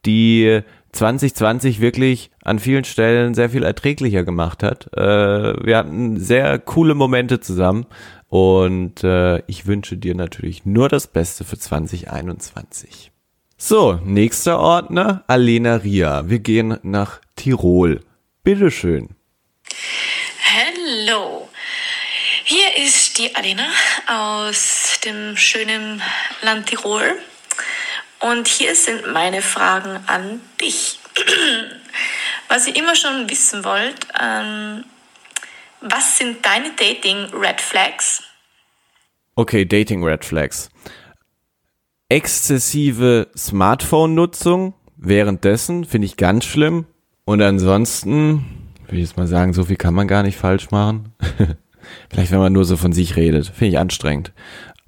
die 0.04 0.60
2020 0.92 1.80
wirklich 1.80 2.30
an 2.42 2.58
vielen 2.58 2.84
Stellen 2.84 3.34
sehr 3.34 3.50
viel 3.50 3.62
erträglicher 3.62 4.24
gemacht 4.24 4.62
hat. 4.62 4.92
Äh, 4.96 5.64
wir 5.64 5.78
hatten 5.78 6.18
sehr 6.18 6.58
coole 6.58 6.94
Momente 6.94 7.40
zusammen 7.40 7.86
und 8.28 9.04
äh, 9.04 9.38
ich 9.46 9.66
wünsche 9.66 9.96
dir 9.96 10.14
natürlich 10.14 10.64
nur 10.64 10.88
das 10.88 11.06
Beste 11.06 11.44
für 11.44 11.58
2021. 11.58 13.12
So, 13.58 14.00
nächster 14.04 14.58
Ordner, 14.58 15.24
Alena 15.28 15.76
Ria. 15.76 16.28
Wir 16.28 16.40
gehen 16.40 16.78
nach 16.82 17.20
Tirol. 17.36 18.04
Bitteschön. 18.42 19.08
Hallo. 20.44 21.48
Hier 22.44 22.76
ist 22.76 23.18
die 23.18 23.34
Alena 23.34 23.66
aus 24.06 25.00
dem 25.04 25.36
schönen 25.36 26.02
Land 26.42 26.66
Tirol. 26.66 27.18
Und 28.20 28.46
hier 28.46 28.74
sind 28.74 29.12
meine 29.12 29.42
Fragen 29.42 29.98
an 30.06 30.40
dich. 30.60 30.98
Was 32.48 32.66
ihr 32.66 32.76
immer 32.76 32.94
schon 32.94 33.28
wissen 33.28 33.64
wollt, 33.64 34.06
ähm, 34.20 34.84
was 35.90 36.18
sind 36.18 36.44
deine 36.44 36.70
Dating-Red 36.76 37.60
Flags? 37.60 38.22
Okay, 39.34 39.64
Dating-Red 39.64 40.24
Flags. 40.24 40.70
Exzessive 42.08 43.28
Smartphone-Nutzung 43.36 44.74
währenddessen 44.96 45.84
finde 45.84 46.06
ich 46.06 46.16
ganz 46.16 46.44
schlimm. 46.44 46.86
Und 47.24 47.42
ansonsten 47.42 48.70
will 48.88 48.98
ich 48.98 49.08
jetzt 49.08 49.16
mal 49.16 49.26
sagen, 49.26 49.52
so 49.52 49.64
viel 49.64 49.76
kann 49.76 49.94
man 49.94 50.08
gar 50.08 50.22
nicht 50.22 50.38
falsch 50.38 50.70
machen. 50.70 51.12
Vielleicht, 52.10 52.32
wenn 52.32 52.38
man 52.38 52.52
nur 52.52 52.64
so 52.64 52.76
von 52.76 52.92
sich 52.92 53.16
redet. 53.16 53.46
Finde 53.46 53.66
ich 53.66 53.78
anstrengend. 53.78 54.32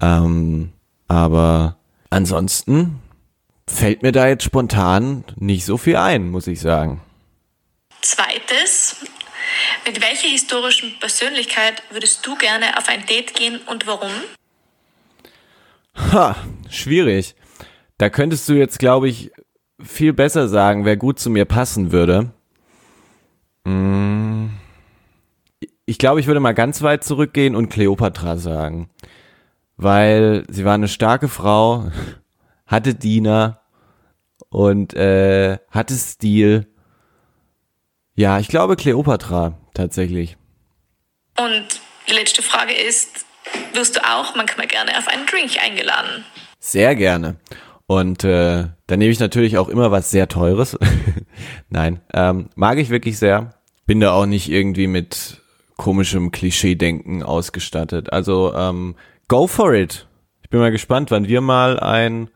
Ähm, 0.01 0.71
aber 1.07 1.77
ansonsten 2.09 2.99
fällt 3.67 4.01
mir 4.01 4.11
da 4.11 4.27
jetzt 4.27 4.43
spontan 4.43 5.23
nicht 5.35 5.65
so 5.65 5.77
viel 5.77 5.97
ein, 5.97 6.29
muss 6.29 6.47
ich 6.47 6.59
sagen. 6.59 7.01
Zweites, 8.01 9.05
mit 9.85 10.01
welcher 10.01 10.27
historischen 10.27 10.97
Persönlichkeit 10.99 11.83
würdest 11.89 12.25
du 12.25 12.35
gerne 12.35 12.77
auf 12.77 12.87
ein 12.87 13.05
Date 13.05 13.33
gehen 13.33 13.59
und 13.67 13.87
warum? 13.87 14.11
Ha, 16.11 16.35
schwierig. 16.69 17.35
Da 17.97 18.09
könntest 18.09 18.47
du 18.47 18.53
jetzt, 18.53 18.79
glaube 18.79 19.09
ich, 19.09 19.31
viel 19.83 20.13
besser 20.13 20.47
sagen, 20.47 20.85
wer 20.85 20.97
gut 20.97 21.19
zu 21.19 21.29
mir 21.29 21.45
passen 21.45 21.91
würde. 21.91 22.31
Mm. 23.65 24.47
Ich 25.85 25.97
glaube, 25.97 26.19
ich 26.19 26.27
würde 26.27 26.39
mal 26.39 26.53
ganz 26.53 26.81
weit 26.81 27.03
zurückgehen 27.03 27.55
und 27.55 27.69
Cleopatra 27.69 28.37
sagen. 28.37 28.89
Weil 29.75 30.45
sie 30.49 30.65
war 30.65 30.75
eine 30.75 30.87
starke 30.87 31.27
Frau, 31.27 31.91
hatte 32.65 32.95
Diener 32.95 33.61
und 34.49 34.93
äh, 34.93 35.57
hatte 35.71 35.95
Stil. 35.95 36.67
Ja, 38.15 38.39
ich 38.39 38.47
glaube 38.47 38.75
Cleopatra 38.75 39.58
tatsächlich. 39.73 40.37
Und 41.37 41.65
die 42.07 42.13
letzte 42.13 42.41
Frage 42.41 42.73
ist, 42.73 43.25
wirst 43.73 43.95
du 43.95 44.01
auch 44.05 44.35
manchmal 44.35 44.67
gerne 44.67 44.97
auf 44.97 45.07
einen 45.07 45.25
Drink 45.25 45.61
eingeladen? 45.61 46.25
Sehr 46.59 46.95
gerne. 46.95 47.37
Und 47.87 48.23
äh, 48.23 48.65
da 48.87 48.97
nehme 48.97 49.11
ich 49.11 49.19
natürlich 49.19 49.57
auch 49.57 49.69
immer 49.69 49.91
was 49.91 50.11
sehr 50.11 50.27
Teures. 50.27 50.77
Nein, 51.69 52.01
ähm, 52.13 52.49
mag 52.55 52.77
ich 52.77 52.89
wirklich 52.89 53.17
sehr 53.17 53.59
bin 53.89 54.01
da 54.01 54.11
auch 54.11 54.27
nicht 54.27 54.51
irgendwie 54.51 54.85
mit 54.85 55.41
komischem 55.75 56.29
Klischee-Denken 56.29 57.23
ausgestattet. 57.23 58.13
Also 58.13 58.53
ähm, 58.53 58.93
go 59.27 59.47
for 59.47 59.73
it. 59.73 60.07
Ich 60.43 60.51
bin 60.51 60.59
mal 60.59 60.69
gespannt, 60.69 61.09
wann 61.09 61.27
wir 61.27 61.41
mal 61.41 61.79
ein 61.79 62.29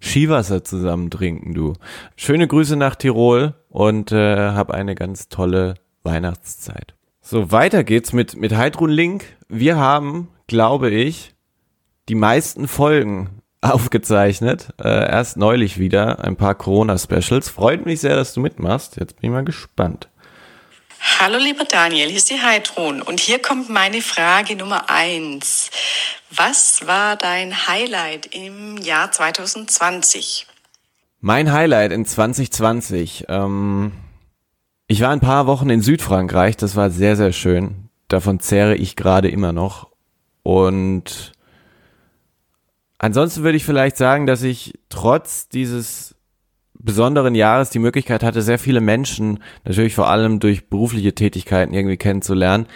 Skiwasser 0.00 0.64
zusammen 0.64 1.10
trinken, 1.10 1.54
du. 1.54 1.72
Schöne 2.14 2.46
Grüße 2.46 2.76
nach 2.76 2.94
Tirol 2.94 3.54
und 3.70 4.12
äh, 4.12 4.50
hab 4.50 4.70
eine 4.70 4.94
ganz 4.94 5.30
tolle 5.30 5.76
Weihnachtszeit. 6.08 6.94
So, 7.20 7.52
weiter 7.52 7.84
geht's 7.84 8.14
mit, 8.14 8.36
mit 8.36 8.56
Heidrun 8.56 8.88
Link. 8.88 9.24
Wir 9.48 9.76
haben, 9.76 10.28
glaube 10.46 10.88
ich, 10.88 11.34
die 12.08 12.14
meisten 12.14 12.66
Folgen 12.66 13.42
aufgezeichnet. 13.60 14.68
Äh, 14.82 14.88
erst 14.88 15.36
neulich 15.36 15.78
wieder 15.78 16.24
ein 16.24 16.36
paar 16.36 16.54
Corona-Specials. 16.54 17.50
Freut 17.50 17.84
mich 17.84 18.00
sehr, 18.00 18.16
dass 18.16 18.32
du 18.32 18.40
mitmachst. 18.40 18.96
Jetzt 18.96 19.20
bin 19.20 19.28
ich 19.28 19.34
mal 19.34 19.44
gespannt. 19.44 20.08
Hallo 21.20 21.36
lieber 21.38 21.64
Daniel, 21.64 22.08
hier 22.08 22.16
ist 22.16 22.30
die 22.30 22.40
Heidrun 22.40 23.02
und 23.02 23.20
hier 23.20 23.40
kommt 23.40 23.68
meine 23.68 24.02
Frage 24.02 24.56
Nummer 24.56 24.90
eins. 24.90 25.70
Was 26.30 26.86
war 26.86 27.16
dein 27.16 27.68
Highlight 27.68 28.34
im 28.34 28.78
Jahr 28.78 29.12
2020? 29.12 30.46
Mein 31.20 31.52
Highlight 31.52 31.92
in 31.92 32.04
2020. 32.04 33.26
Ähm, 33.28 33.92
ich 34.88 35.02
war 35.02 35.10
ein 35.10 35.20
paar 35.20 35.46
Wochen 35.46 35.68
in 35.68 35.82
Südfrankreich, 35.82 36.56
das 36.56 36.74
war 36.74 36.90
sehr, 36.90 37.14
sehr 37.14 37.32
schön. 37.32 37.90
Davon 38.08 38.40
zehre 38.40 38.74
ich 38.74 38.96
gerade 38.96 39.28
immer 39.28 39.52
noch. 39.52 39.90
Und 40.42 41.32
ansonsten 42.96 43.42
würde 43.42 43.58
ich 43.58 43.66
vielleicht 43.66 43.98
sagen, 43.98 44.26
dass 44.26 44.42
ich 44.42 44.78
trotz 44.88 45.48
dieses 45.50 46.16
besonderen 46.72 47.34
Jahres 47.34 47.68
die 47.68 47.80
Möglichkeit 47.80 48.22
hatte, 48.22 48.40
sehr 48.40 48.58
viele 48.58 48.80
Menschen, 48.80 49.42
natürlich 49.64 49.94
vor 49.94 50.08
allem 50.08 50.40
durch 50.40 50.70
berufliche 50.70 51.14
Tätigkeiten 51.14 51.74
irgendwie 51.74 51.98
kennenzulernen. 51.98 52.66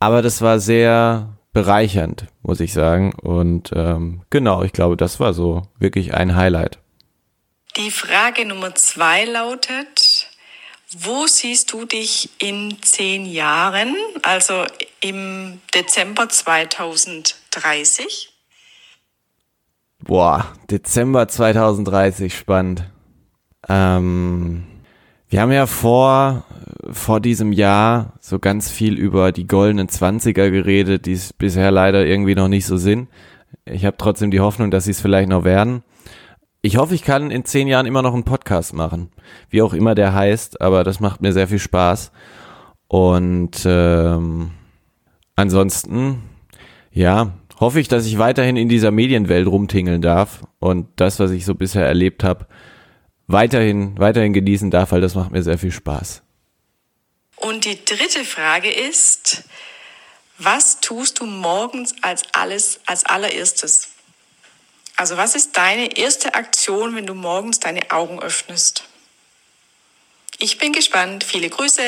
Aber 0.00 0.22
das 0.22 0.42
war 0.42 0.58
sehr 0.58 1.38
bereichernd, 1.52 2.26
muss 2.42 2.58
ich 2.58 2.72
sagen. 2.72 3.12
Und 3.14 3.70
ähm, 3.76 4.22
genau, 4.30 4.64
ich 4.64 4.72
glaube, 4.72 4.96
das 4.96 5.20
war 5.20 5.34
so 5.34 5.62
wirklich 5.78 6.14
ein 6.14 6.34
Highlight. 6.34 6.80
Die 7.76 7.92
Frage 7.92 8.46
Nummer 8.46 8.74
zwei 8.74 9.24
lautet, 9.24 10.09
wo 10.98 11.26
siehst 11.26 11.72
du 11.72 11.84
dich 11.84 12.30
in 12.38 12.76
zehn 12.82 13.26
Jahren, 13.26 13.94
also 14.22 14.64
im 15.00 15.60
Dezember 15.74 16.28
2030? 16.28 18.32
Boah, 20.02 20.52
Dezember 20.70 21.28
2030, 21.28 22.36
spannend. 22.36 22.84
Ähm, 23.68 24.64
wir 25.28 25.40
haben 25.40 25.52
ja 25.52 25.66
vor, 25.66 26.44
vor 26.90 27.20
diesem 27.20 27.52
Jahr 27.52 28.14
so 28.20 28.40
ganz 28.40 28.70
viel 28.70 28.98
über 28.98 29.30
die 29.30 29.46
goldenen 29.46 29.88
Zwanziger 29.88 30.50
geredet, 30.50 31.06
die 31.06 31.12
es 31.12 31.32
bisher 31.32 31.70
leider 31.70 32.04
irgendwie 32.04 32.34
noch 32.34 32.48
nicht 32.48 32.66
so 32.66 32.76
sind. 32.76 33.08
Ich 33.64 33.84
habe 33.84 33.96
trotzdem 33.96 34.32
die 34.32 34.40
Hoffnung, 34.40 34.72
dass 34.72 34.84
sie 34.84 34.90
es 34.90 35.00
vielleicht 35.00 35.28
noch 35.28 35.44
werden. 35.44 35.84
Ich 36.62 36.76
hoffe, 36.76 36.94
ich 36.94 37.02
kann 37.02 37.30
in 37.30 37.44
zehn 37.44 37.68
Jahren 37.68 37.86
immer 37.86 38.02
noch 38.02 38.12
einen 38.12 38.24
Podcast 38.24 38.74
machen, 38.74 39.10
wie 39.48 39.62
auch 39.62 39.72
immer 39.72 39.94
der 39.94 40.12
heißt, 40.12 40.60
aber 40.60 40.84
das 40.84 41.00
macht 41.00 41.22
mir 41.22 41.32
sehr 41.32 41.48
viel 41.48 41.58
Spaß. 41.58 42.12
Und 42.86 43.62
ähm, 43.64 44.50
ansonsten, 45.36 46.22
ja, 46.92 47.32
hoffe 47.58 47.80
ich, 47.80 47.88
dass 47.88 48.04
ich 48.04 48.18
weiterhin 48.18 48.56
in 48.56 48.68
dieser 48.68 48.90
Medienwelt 48.90 49.46
rumtingeln 49.46 50.02
darf 50.02 50.42
und 50.58 50.88
das, 50.96 51.18
was 51.18 51.30
ich 51.30 51.46
so 51.46 51.54
bisher 51.54 51.86
erlebt 51.86 52.24
habe, 52.24 52.46
weiterhin, 53.26 53.98
weiterhin 53.98 54.34
genießen 54.34 54.70
darf, 54.70 54.92
weil 54.92 55.00
das 55.00 55.14
macht 55.14 55.30
mir 55.30 55.42
sehr 55.42 55.58
viel 55.58 55.72
Spaß. 55.72 56.22
Und 57.36 57.64
die 57.64 57.82
dritte 57.86 58.24
Frage 58.24 58.70
ist, 58.70 59.44
was 60.36 60.80
tust 60.80 61.20
du 61.20 61.26
morgens 61.26 61.94
als 62.02 62.22
alles, 62.32 62.80
als 62.86 63.06
allererstes? 63.06 63.92
Also 65.00 65.16
was 65.16 65.34
ist 65.34 65.56
deine 65.56 65.96
erste 65.96 66.34
Aktion, 66.34 66.94
wenn 66.94 67.06
du 67.06 67.14
morgens 67.14 67.58
deine 67.58 67.90
Augen 67.90 68.20
öffnest? 68.20 68.86
Ich 70.38 70.58
bin 70.58 70.74
gespannt. 70.74 71.24
Viele 71.24 71.48
Grüße. 71.48 71.80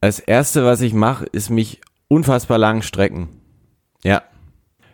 Als 0.00 0.20
erste, 0.20 0.64
was 0.64 0.80
ich 0.80 0.92
mache, 0.92 1.24
ist 1.24 1.50
mich 1.50 1.80
unfassbar 2.06 2.56
lang 2.56 2.82
strecken. 2.82 3.28
Ja. 4.04 4.22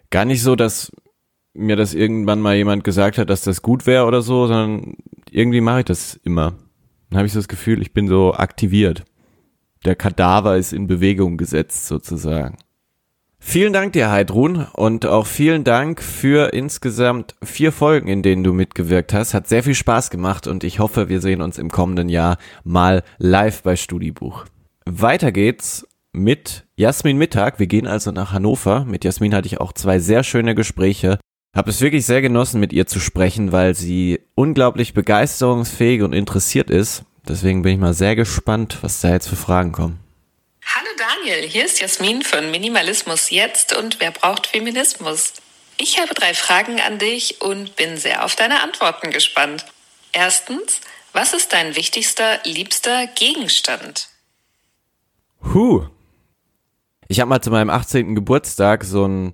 Gar 0.08 0.24
nicht 0.24 0.42
so, 0.42 0.56
dass 0.56 0.90
mir 1.52 1.76
das 1.76 1.92
irgendwann 1.92 2.40
mal 2.40 2.56
jemand 2.56 2.84
gesagt 2.84 3.18
hat, 3.18 3.28
dass 3.28 3.42
das 3.42 3.60
gut 3.60 3.84
wäre 3.84 4.06
oder 4.06 4.22
so, 4.22 4.46
sondern 4.46 4.96
irgendwie 5.30 5.60
mache 5.60 5.80
ich 5.80 5.84
das 5.84 6.18
immer. 6.24 6.54
Dann 7.10 7.18
habe 7.18 7.26
ich 7.26 7.34
so 7.34 7.38
das 7.38 7.48
Gefühl, 7.48 7.82
ich 7.82 7.92
bin 7.92 8.08
so 8.08 8.32
aktiviert. 8.32 9.04
Der 9.84 9.94
Kadaver 9.94 10.56
ist 10.56 10.72
in 10.72 10.86
Bewegung 10.86 11.36
gesetzt 11.36 11.86
sozusagen. 11.86 12.56
Vielen 13.40 13.72
Dank 13.72 13.94
dir, 13.94 14.10
Heidrun, 14.10 14.66
und 14.74 15.06
auch 15.06 15.26
vielen 15.26 15.64
Dank 15.64 16.02
für 16.02 16.52
insgesamt 16.52 17.34
vier 17.42 17.72
Folgen, 17.72 18.08
in 18.08 18.22
denen 18.22 18.44
du 18.44 18.52
mitgewirkt 18.52 19.14
hast. 19.14 19.32
Hat 19.32 19.48
sehr 19.48 19.62
viel 19.62 19.74
Spaß 19.74 20.10
gemacht 20.10 20.46
und 20.46 20.64
ich 20.64 20.80
hoffe, 20.80 21.08
wir 21.08 21.20
sehen 21.20 21.40
uns 21.40 21.56
im 21.56 21.70
kommenden 21.70 22.08
Jahr 22.08 22.36
mal 22.64 23.02
live 23.16 23.62
bei 23.62 23.76
Studibuch. 23.76 24.44
Weiter 24.84 25.32
geht's 25.32 25.86
mit 26.12 26.66
Jasmin 26.76 27.16
Mittag. 27.16 27.58
Wir 27.58 27.68
gehen 27.68 27.86
also 27.86 28.10
nach 28.10 28.32
Hannover. 28.32 28.84
Mit 28.84 29.04
Jasmin 29.04 29.34
hatte 29.34 29.46
ich 29.46 29.60
auch 29.60 29.72
zwei 29.72 29.98
sehr 29.98 30.24
schöne 30.24 30.54
Gespräche. 30.54 31.18
Habe 31.56 31.70
es 31.70 31.80
wirklich 31.80 32.04
sehr 32.04 32.20
genossen, 32.20 32.60
mit 32.60 32.72
ihr 32.72 32.86
zu 32.86 33.00
sprechen, 33.00 33.52
weil 33.52 33.74
sie 33.74 34.20
unglaublich 34.34 34.94
begeisterungsfähig 34.94 36.02
und 36.02 36.12
interessiert 36.12 36.70
ist. 36.70 37.04
Deswegen 37.26 37.62
bin 37.62 37.72
ich 37.72 37.78
mal 37.78 37.94
sehr 37.94 38.16
gespannt, 38.16 38.78
was 38.82 39.00
da 39.00 39.10
jetzt 39.10 39.28
für 39.28 39.36
Fragen 39.36 39.72
kommen. 39.72 40.07
Hallo 40.74 40.90
Daniel, 40.98 41.48
hier 41.48 41.64
ist 41.64 41.80
Jasmin 41.80 42.20
von 42.20 42.50
Minimalismus 42.50 43.30
jetzt 43.30 43.74
und 43.74 44.00
wer 44.00 44.10
braucht 44.10 44.48
Feminismus? 44.48 45.32
Ich 45.78 45.98
habe 45.98 46.12
drei 46.12 46.34
Fragen 46.34 46.78
an 46.78 46.98
dich 46.98 47.40
und 47.40 47.74
bin 47.76 47.96
sehr 47.96 48.22
auf 48.22 48.36
deine 48.36 48.62
Antworten 48.62 49.10
gespannt. 49.10 49.64
Erstens, 50.12 50.82
was 51.14 51.32
ist 51.32 51.54
dein 51.54 51.74
wichtigster, 51.74 52.40
liebster 52.44 53.06
Gegenstand? 53.06 54.10
Huh. 55.54 55.86
Ich 57.08 57.20
habe 57.20 57.30
mal 57.30 57.40
zu 57.40 57.50
meinem 57.50 57.70
18. 57.70 58.14
Geburtstag 58.14 58.84
so 58.84 59.04
einen 59.04 59.32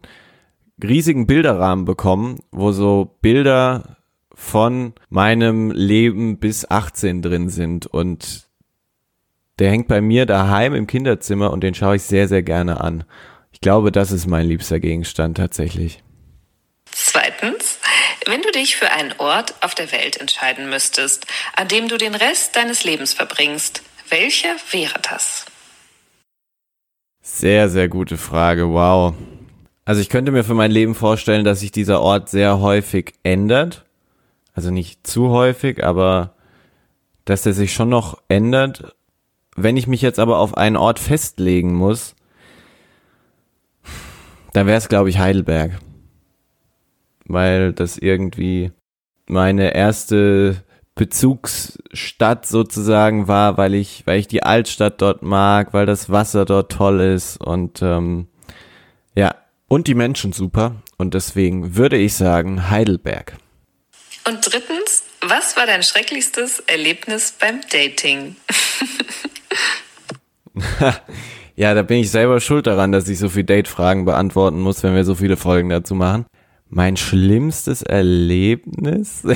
riesigen 0.80 1.26
Bilderrahmen 1.26 1.84
bekommen, 1.84 2.38
wo 2.52 2.70
so 2.70 3.16
Bilder 3.22 3.96
von 4.32 4.94
meinem 5.08 5.72
Leben 5.72 6.38
bis 6.38 6.70
18 6.70 7.22
drin 7.22 7.48
sind 7.48 7.88
und 7.88 8.46
der 9.58 9.70
hängt 9.70 9.88
bei 9.88 10.00
mir 10.00 10.26
daheim 10.26 10.74
im 10.74 10.86
Kinderzimmer 10.86 11.50
und 11.52 11.62
den 11.62 11.74
schaue 11.74 11.96
ich 11.96 12.02
sehr, 12.02 12.28
sehr 12.28 12.42
gerne 12.42 12.80
an. 12.80 13.04
Ich 13.52 13.60
glaube, 13.60 13.92
das 13.92 14.10
ist 14.10 14.26
mein 14.26 14.46
liebster 14.46 14.80
Gegenstand 14.80 15.36
tatsächlich. 15.36 16.02
Zweitens, 16.90 17.78
wenn 18.26 18.42
du 18.42 18.50
dich 18.50 18.76
für 18.76 18.90
einen 18.90 19.14
Ort 19.18 19.54
auf 19.62 19.74
der 19.74 19.92
Welt 19.92 20.20
entscheiden 20.20 20.68
müsstest, 20.68 21.26
an 21.56 21.68
dem 21.68 21.88
du 21.88 21.96
den 21.96 22.14
Rest 22.14 22.56
deines 22.56 22.84
Lebens 22.84 23.14
verbringst, 23.14 23.82
welcher 24.08 24.56
wäre 24.70 25.00
das? 25.02 25.46
Sehr, 27.22 27.68
sehr 27.68 27.88
gute 27.88 28.16
Frage. 28.16 28.68
Wow. 28.68 29.14
Also 29.84 30.00
ich 30.00 30.08
könnte 30.08 30.32
mir 30.32 30.44
für 30.44 30.54
mein 30.54 30.70
Leben 30.70 30.94
vorstellen, 30.94 31.44
dass 31.44 31.60
sich 31.60 31.72
dieser 31.72 32.00
Ort 32.00 32.28
sehr 32.28 32.60
häufig 32.60 33.14
ändert. 33.22 33.84
Also 34.52 34.70
nicht 34.70 35.06
zu 35.06 35.30
häufig, 35.30 35.84
aber 35.84 36.34
dass 37.24 37.46
er 37.46 37.54
sich 37.54 37.72
schon 37.72 37.88
noch 37.88 38.22
ändert. 38.28 38.94
Wenn 39.56 39.76
ich 39.76 39.86
mich 39.86 40.02
jetzt 40.02 40.18
aber 40.18 40.38
auf 40.38 40.56
einen 40.56 40.76
Ort 40.76 40.98
festlegen 40.98 41.74
muss, 41.74 42.14
dann 44.52 44.66
wäre 44.66 44.78
es, 44.78 44.88
glaube 44.88 45.10
ich, 45.10 45.18
Heidelberg. 45.18 45.78
Weil 47.26 47.72
das 47.72 47.98
irgendwie 47.98 48.72
meine 49.26 49.74
erste 49.74 50.62
Bezugsstadt 50.94 52.46
sozusagen 52.46 53.26
war, 53.26 53.56
weil 53.56 53.74
ich, 53.74 54.06
weil 54.06 54.20
ich 54.20 54.28
die 54.28 54.42
Altstadt 54.42 55.00
dort 55.00 55.22
mag, 55.22 55.72
weil 55.72 55.86
das 55.86 56.10
Wasser 56.10 56.44
dort 56.44 56.70
toll 56.70 57.00
ist 57.00 57.36
und 57.36 57.82
ähm, 57.82 58.28
ja, 59.16 59.34
und 59.66 59.88
die 59.88 59.94
Menschen 59.94 60.32
super. 60.32 60.76
Und 60.96 61.14
deswegen 61.14 61.74
würde 61.74 61.96
ich 61.96 62.14
sagen 62.14 62.70
Heidelberg. 62.70 63.36
Und 64.26 64.40
drittens, 64.40 65.02
was 65.20 65.56
war 65.56 65.66
dein 65.66 65.82
schrecklichstes 65.82 66.60
Erlebnis 66.60 67.34
beim 67.38 67.60
Dating? 67.70 68.36
ja, 71.56 71.74
da 71.74 71.82
bin 71.82 71.98
ich 71.98 72.10
selber 72.10 72.40
schuld 72.40 72.66
daran, 72.66 72.92
dass 72.92 73.08
ich 73.08 73.18
so 73.18 73.28
viele 73.28 73.44
Date-Fragen 73.44 74.04
beantworten 74.04 74.60
muss, 74.60 74.82
wenn 74.82 74.94
wir 74.94 75.04
so 75.04 75.14
viele 75.14 75.36
Folgen 75.36 75.68
dazu 75.68 75.94
machen. 75.94 76.26
Mein 76.68 76.96
schlimmstes 76.96 77.82
Erlebnis? 77.82 79.22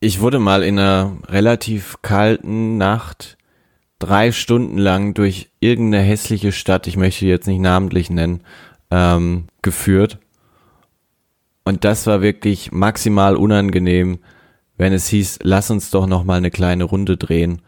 ich 0.00 0.20
wurde 0.20 0.38
mal 0.38 0.62
in 0.62 0.78
einer 0.78 1.16
relativ 1.28 1.96
kalten 2.02 2.76
Nacht 2.76 3.36
drei 3.98 4.32
Stunden 4.32 4.78
lang 4.78 5.14
durch 5.14 5.50
irgendeine 5.60 6.02
hässliche 6.02 6.52
Stadt, 6.52 6.86
ich 6.86 6.96
möchte 6.96 7.26
jetzt 7.26 7.46
nicht 7.46 7.60
namentlich 7.60 8.10
nennen, 8.10 8.42
ähm, 8.90 9.46
geführt. 9.62 10.18
Und 11.64 11.84
das 11.84 12.06
war 12.06 12.22
wirklich 12.22 12.72
maximal 12.72 13.36
unangenehm, 13.36 14.20
wenn 14.76 14.94
es 14.94 15.08
hieß, 15.08 15.40
lass 15.42 15.70
uns 15.70 15.90
doch 15.90 16.06
noch 16.06 16.24
mal 16.24 16.38
eine 16.38 16.50
kleine 16.50 16.84
Runde 16.84 17.18
drehen. 17.18 17.60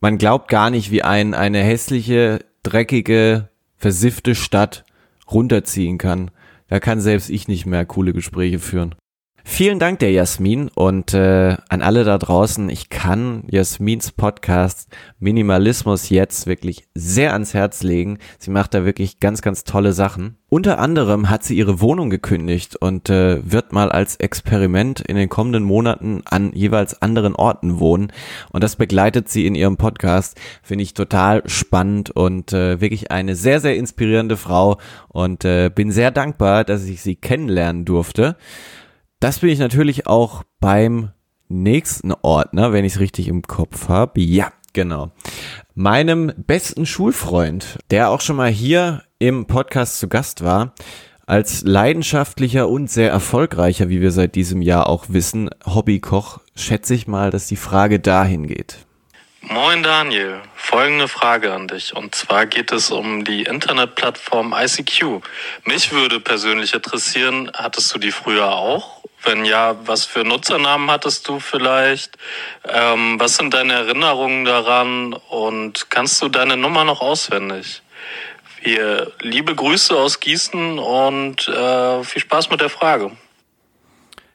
Man 0.00 0.16
glaubt 0.16 0.48
gar 0.48 0.70
nicht, 0.70 0.90
wie 0.90 1.02
ein 1.02 1.34
eine 1.34 1.62
hässliche, 1.62 2.44
dreckige, 2.62 3.50
versiffte 3.76 4.34
Stadt 4.34 4.84
runterziehen 5.30 5.98
kann. 5.98 6.30
Da 6.68 6.80
kann 6.80 7.00
selbst 7.00 7.28
ich 7.28 7.48
nicht 7.48 7.66
mehr 7.66 7.84
coole 7.84 8.14
Gespräche 8.14 8.58
führen. 8.58 8.94
Vielen 9.44 9.78
Dank 9.78 9.98
der 10.00 10.12
Jasmin 10.12 10.68
und 10.74 11.14
äh, 11.14 11.56
an 11.68 11.82
alle 11.82 12.04
da 12.04 12.18
draußen. 12.18 12.68
Ich 12.68 12.90
kann 12.90 13.44
Jasmins 13.48 14.12
Podcast 14.12 14.88
Minimalismus 15.18 16.10
jetzt 16.10 16.46
wirklich 16.46 16.86
sehr 16.94 17.32
ans 17.32 17.54
Herz 17.54 17.82
legen. 17.82 18.18
Sie 18.38 18.50
macht 18.50 18.74
da 18.74 18.84
wirklich 18.84 19.18
ganz, 19.18 19.40
ganz 19.40 19.64
tolle 19.64 19.92
Sachen. 19.92 20.36
Unter 20.48 20.78
anderem 20.78 21.30
hat 21.30 21.44
sie 21.44 21.56
ihre 21.56 21.80
Wohnung 21.80 22.10
gekündigt 22.10 22.76
und 22.76 23.08
äh, 23.08 23.40
wird 23.50 23.72
mal 23.72 23.90
als 23.90 24.16
Experiment 24.16 25.00
in 25.00 25.16
den 25.16 25.28
kommenden 25.28 25.62
Monaten 25.62 26.22
an 26.24 26.52
jeweils 26.52 27.00
anderen 27.00 27.34
Orten 27.34 27.78
wohnen. 27.78 28.12
Und 28.50 28.62
das 28.62 28.76
begleitet 28.76 29.28
sie 29.28 29.46
in 29.46 29.54
ihrem 29.54 29.76
Podcast. 29.76 30.38
Finde 30.62 30.82
ich 30.82 30.92
total 30.92 31.42
spannend 31.48 32.10
und 32.10 32.52
äh, 32.52 32.80
wirklich 32.80 33.10
eine 33.10 33.36
sehr, 33.36 33.60
sehr 33.60 33.76
inspirierende 33.76 34.36
Frau 34.36 34.78
und 35.08 35.44
äh, 35.44 35.70
bin 35.74 35.92
sehr 35.92 36.10
dankbar, 36.10 36.64
dass 36.64 36.84
ich 36.84 37.00
sie 37.00 37.16
kennenlernen 37.16 37.84
durfte. 37.84 38.36
Das 39.20 39.40
bin 39.40 39.50
ich 39.50 39.58
natürlich 39.58 40.06
auch 40.06 40.44
beim 40.60 41.10
nächsten 41.48 42.14
Ordner, 42.22 42.72
wenn 42.72 42.86
ich 42.86 42.94
es 42.94 43.00
richtig 43.00 43.28
im 43.28 43.42
Kopf 43.42 43.90
habe. 43.90 44.18
Ja, 44.18 44.50
genau. 44.72 45.10
Meinem 45.74 46.32
besten 46.38 46.86
Schulfreund, 46.86 47.78
der 47.90 48.08
auch 48.08 48.22
schon 48.22 48.36
mal 48.36 48.50
hier 48.50 49.02
im 49.18 49.44
Podcast 49.44 49.98
zu 49.98 50.08
Gast 50.08 50.42
war, 50.42 50.72
als 51.26 51.60
leidenschaftlicher 51.60 52.66
und 52.66 52.90
sehr 52.90 53.10
erfolgreicher, 53.10 53.90
wie 53.90 54.00
wir 54.00 54.10
seit 54.10 54.36
diesem 54.36 54.62
Jahr 54.62 54.88
auch 54.88 55.04
wissen, 55.08 55.50
Hobbykoch, 55.66 56.40
schätze 56.56 56.94
ich 56.94 57.06
mal, 57.06 57.30
dass 57.30 57.46
die 57.46 57.56
Frage 57.56 58.00
dahin 58.00 58.46
geht. 58.46 58.78
Moin 59.42 59.82
Daniel, 59.82 60.40
folgende 60.54 61.08
Frage 61.08 61.52
an 61.52 61.68
dich. 61.68 61.94
Und 61.94 62.14
zwar 62.14 62.46
geht 62.46 62.72
es 62.72 62.90
um 62.90 63.24
die 63.24 63.42
Internetplattform 63.42 64.54
ICQ. 64.56 65.22
Mich 65.64 65.92
würde 65.92 66.20
persönlich 66.20 66.72
interessieren, 66.72 67.50
hattest 67.54 67.94
du 67.94 67.98
die 67.98 68.12
früher 68.12 68.52
auch? 68.52 69.00
Wenn 69.22 69.44
ja, 69.44 69.76
was 69.86 70.06
für 70.06 70.24
Nutzernamen 70.24 70.90
hattest 70.90 71.28
du 71.28 71.40
vielleicht? 71.40 72.16
Ähm, 72.66 73.20
was 73.20 73.36
sind 73.36 73.52
deine 73.52 73.74
Erinnerungen 73.74 74.44
daran? 74.44 75.12
Und 75.12 75.90
kannst 75.90 76.22
du 76.22 76.28
deine 76.28 76.56
Nummer 76.56 76.84
noch 76.84 77.00
auswendig? 77.00 77.82
Wir, 78.62 79.12
liebe 79.20 79.54
Grüße 79.54 79.96
aus 79.96 80.20
Gießen 80.20 80.78
und 80.78 81.48
äh, 81.48 82.04
viel 82.04 82.22
Spaß 82.22 82.50
mit 82.50 82.60
der 82.60 82.70
Frage. 82.70 83.10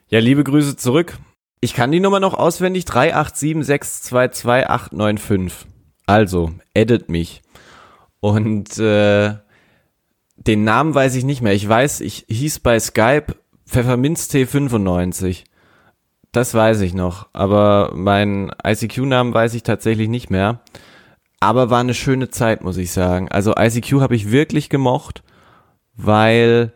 Ja, 0.10 0.20
liebe 0.20 0.44
Grüße 0.44 0.78
zurück. 0.78 1.18
Ich 1.62 1.74
kann 1.74 1.92
die 1.92 2.00
Nummer 2.00 2.20
noch 2.20 2.36
auswendig. 2.36 2.86
387622895. 2.86 5.52
Also, 6.06 6.52
edit 6.74 7.10
mich. 7.10 7.42
Und 8.20 8.78
äh, 8.78 9.34
den 10.36 10.64
Namen 10.64 10.94
weiß 10.94 11.16
ich 11.16 11.24
nicht 11.24 11.42
mehr. 11.42 11.54
Ich 11.54 11.68
weiß, 11.68 12.02
ich 12.02 12.26
hieß 12.28 12.60
bei 12.60 12.80
Skype 12.80 13.34
Pfefferminztee 13.66 14.46
95. 14.46 15.46
Das 16.32 16.54
weiß 16.54 16.82
ich 16.82 16.94
noch, 16.94 17.30
aber 17.34 17.92
meinen 17.96 18.52
ICQ-Namen 18.66 19.34
weiß 19.34 19.54
ich 19.54 19.64
tatsächlich 19.64 20.10
nicht 20.10 20.30
mehr. 20.30 20.60
Aber 21.40 21.70
war 21.70 21.80
eine 21.80 21.94
schöne 21.94 22.30
Zeit, 22.30 22.64
muss 22.64 22.78
ich 22.78 22.92
sagen. 22.92 23.30
Also 23.30 23.54
ICQ 23.58 24.02
habe 24.02 24.16
ich 24.16 24.32
wirklich 24.32 24.70
gemocht, 24.70 25.24
weil 25.96 26.74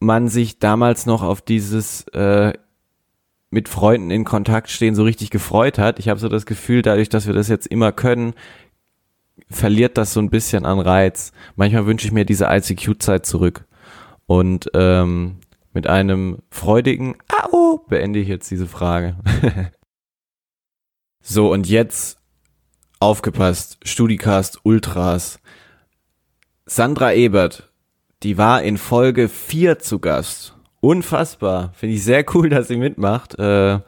man 0.00 0.28
sich 0.28 0.58
damals 0.58 1.06
noch 1.06 1.22
auf 1.22 1.40
dieses 1.40 2.02
äh, 2.08 2.52
mit 3.50 3.68
Freunden 3.68 4.10
in 4.10 4.24
Kontakt 4.24 4.70
stehen 4.70 4.94
so 4.94 5.04
richtig 5.04 5.30
gefreut 5.30 5.78
hat. 5.78 5.98
Ich 5.98 6.08
habe 6.08 6.20
so 6.20 6.28
das 6.28 6.46
Gefühl, 6.46 6.82
dadurch, 6.82 7.08
dass 7.08 7.26
wir 7.26 7.34
das 7.34 7.48
jetzt 7.48 7.66
immer 7.66 7.92
können, 7.92 8.34
verliert 9.50 9.96
das 9.96 10.12
so 10.12 10.20
ein 10.20 10.30
bisschen 10.30 10.66
an 10.66 10.80
Reiz. 10.80 11.32
Manchmal 11.56 11.86
wünsche 11.86 12.06
ich 12.06 12.12
mir 12.12 12.24
diese 12.24 12.46
ICQ-Zeit 12.46 13.24
zurück. 13.24 13.64
Und 14.26 14.70
ähm, 14.74 15.36
Mit 15.78 15.86
einem 15.86 16.38
freudigen 16.50 17.14
Au 17.28 17.76
beende 17.88 18.18
ich 18.18 18.26
jetzt 18.26 18.50
diese 18.50 18.66
Frage. 18.66 19.14
so, 21.22 21.52
und 21.52 21.68
jetzt 21.68 22.18
aufgepasst, 22.98 23.78
Studicast 23.84 24.58
Ultras. 24.64 25.38
Sandra 26.66 27.12
Ebert, 27.12 27.70
die 28.24 28.38
war 28.38 28.60
in 28.60 28.76
Folge 28.76 29.28
4 29.28 29.78
zu 29.78 30.00
Gast. 30.00 30.56
Unfassbar. 30.80 31.72
Finde 31.74 31.94
ich 31.94 32.02
sehr 32.02 32.24
cool, 32.34 32.48
dass 32.48 32.66
sie 32.66 32.76
mitmacht. 32.76 33.38
Äh, 33.38 33.78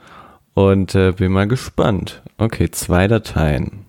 und 0.55 0.95
äh, 0.95 1.11
bin 1.11 1.33
mal 1.33 1.49
gespannt. 1.49 2.23
Okay, 2.39 2.71
zwei 2.71 3.09
Dateien. 3.09 3.85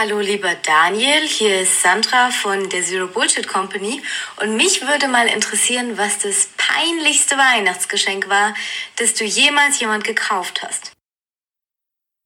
Hallo 0.00 0.20
lieber 0.20 0.50
Daniel, 0.64 1.26
hier 1.26 1.62
ist 1.62 1.82
Sandra 1.82 2.30
von 2.30 2.68
der 2.68 2.82
Zero 2.82 3.08
Bullshit 3.08 3.48
Company 3.48 4.00
und 4.40 4.56
mich 4.56 4.80
würde 4.82 5.08
mal 5.08 5.26
interessieren, 5.26 5.98
was 5.98 6.20
das 6.20 6.50
peinlichste 6.56 7.34
Weihnachtsgeschenk 7.34 8.28
war, 8.28 8.54
das 8.94 9.14
du 9.14 9.24
jemals 9.24 9.80
jemand 9.80 10.04
gekauft 10.04 10.62
hast. 10.62 10.92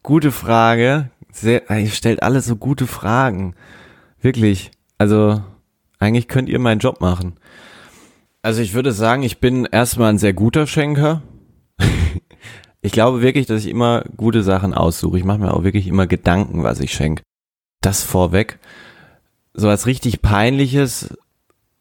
Gute 0.03 0.33
Frage. 0.33 1.09
Sehr, 1.31 1.71
ihr 1.71 1.89
stellt 1.89 2.23
alle 2.23 2.43
so 2.43 2.57
gute 2.57 2.87
Fragen. 2.87 3.55
Wirklich. 4.21 4.71
Also, 4.99 5.43
eigentlich 5.99 6.29
könnt 6.29 6.51
ihr 6.51 6.59
meinen 6.59 6.81
Job 6.81 7.01
machen. 7.01 7.41
Also 8.43 8.61
ich 8.61 8.75
würde 8.75 8.93
sagen, 8.93 9.23
ich 9.23 9.41
bin 9.41 9.65
erstmal 9.65 10.11
ein 10.11 10.19
sehr 10.19 10.35
guter 10.35 10.67
Schenker. 10.67 11.23
ich 12.83 12.93
glaube 12.93 13.23
wirklich, 13.23 13.47
dass 13.47 13.65
ich 13.65 13.71
immer 13.71 14.05
gute 14.15 14.43
Sachen 14.43 14.75
aussuche. 14.75 15.17
Ich 15.17 15.25
mache 15.25 15.39
mir 15.39 15.55
auch 15.55 15.65
wirklich 15.65 15.87
immer 15.87 16.07
Gedanken, 16.07 16.65
was 16.65 16.79
ich 16.79 16.93
schenke 16.93 17.23
das 17.83 18.03
vorweg. 18.03 18.59
So 19.55 19.68
was 19.68 19.87
richtig 19.87 20.23
peinliches, 20.23 21.16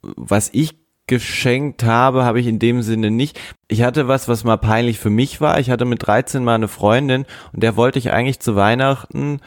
was 0.02 0.50
ich 0.52 0.76
geschenkt 1.08 1.84
habe, 1.84 2.24
habe 2.24 2.40
ich 2.40 2.48
in 2.48 2.60
dem 2.60 2.82
Sinne 2.82 3.12
nicht. 3.12 3.40
Ich 3.68 3.84
hatte 3.84 4.08
was, 4.08 4.28
was 4.28 4.44
mal 4.44 4.58
peinlich 4.58 5.00
für 5.00 5.10
mich 5.10 5.42
war. 5.42 5.60
Ich 5.60 5.70
hatte 5.70 5.86
mit 5.86 6.06
13 6.06 6.44
mal 6.44 6.56
eine 6.56 6.68
Freundin 6.68 7.26
und 7.54 7.64
der 7.64 7.76
wollte 7.76 8.00
ich 8.00 8.12
eigentlich 8.12 8.40
zu 8.40 8.56
Weihnachten 8.56 9.40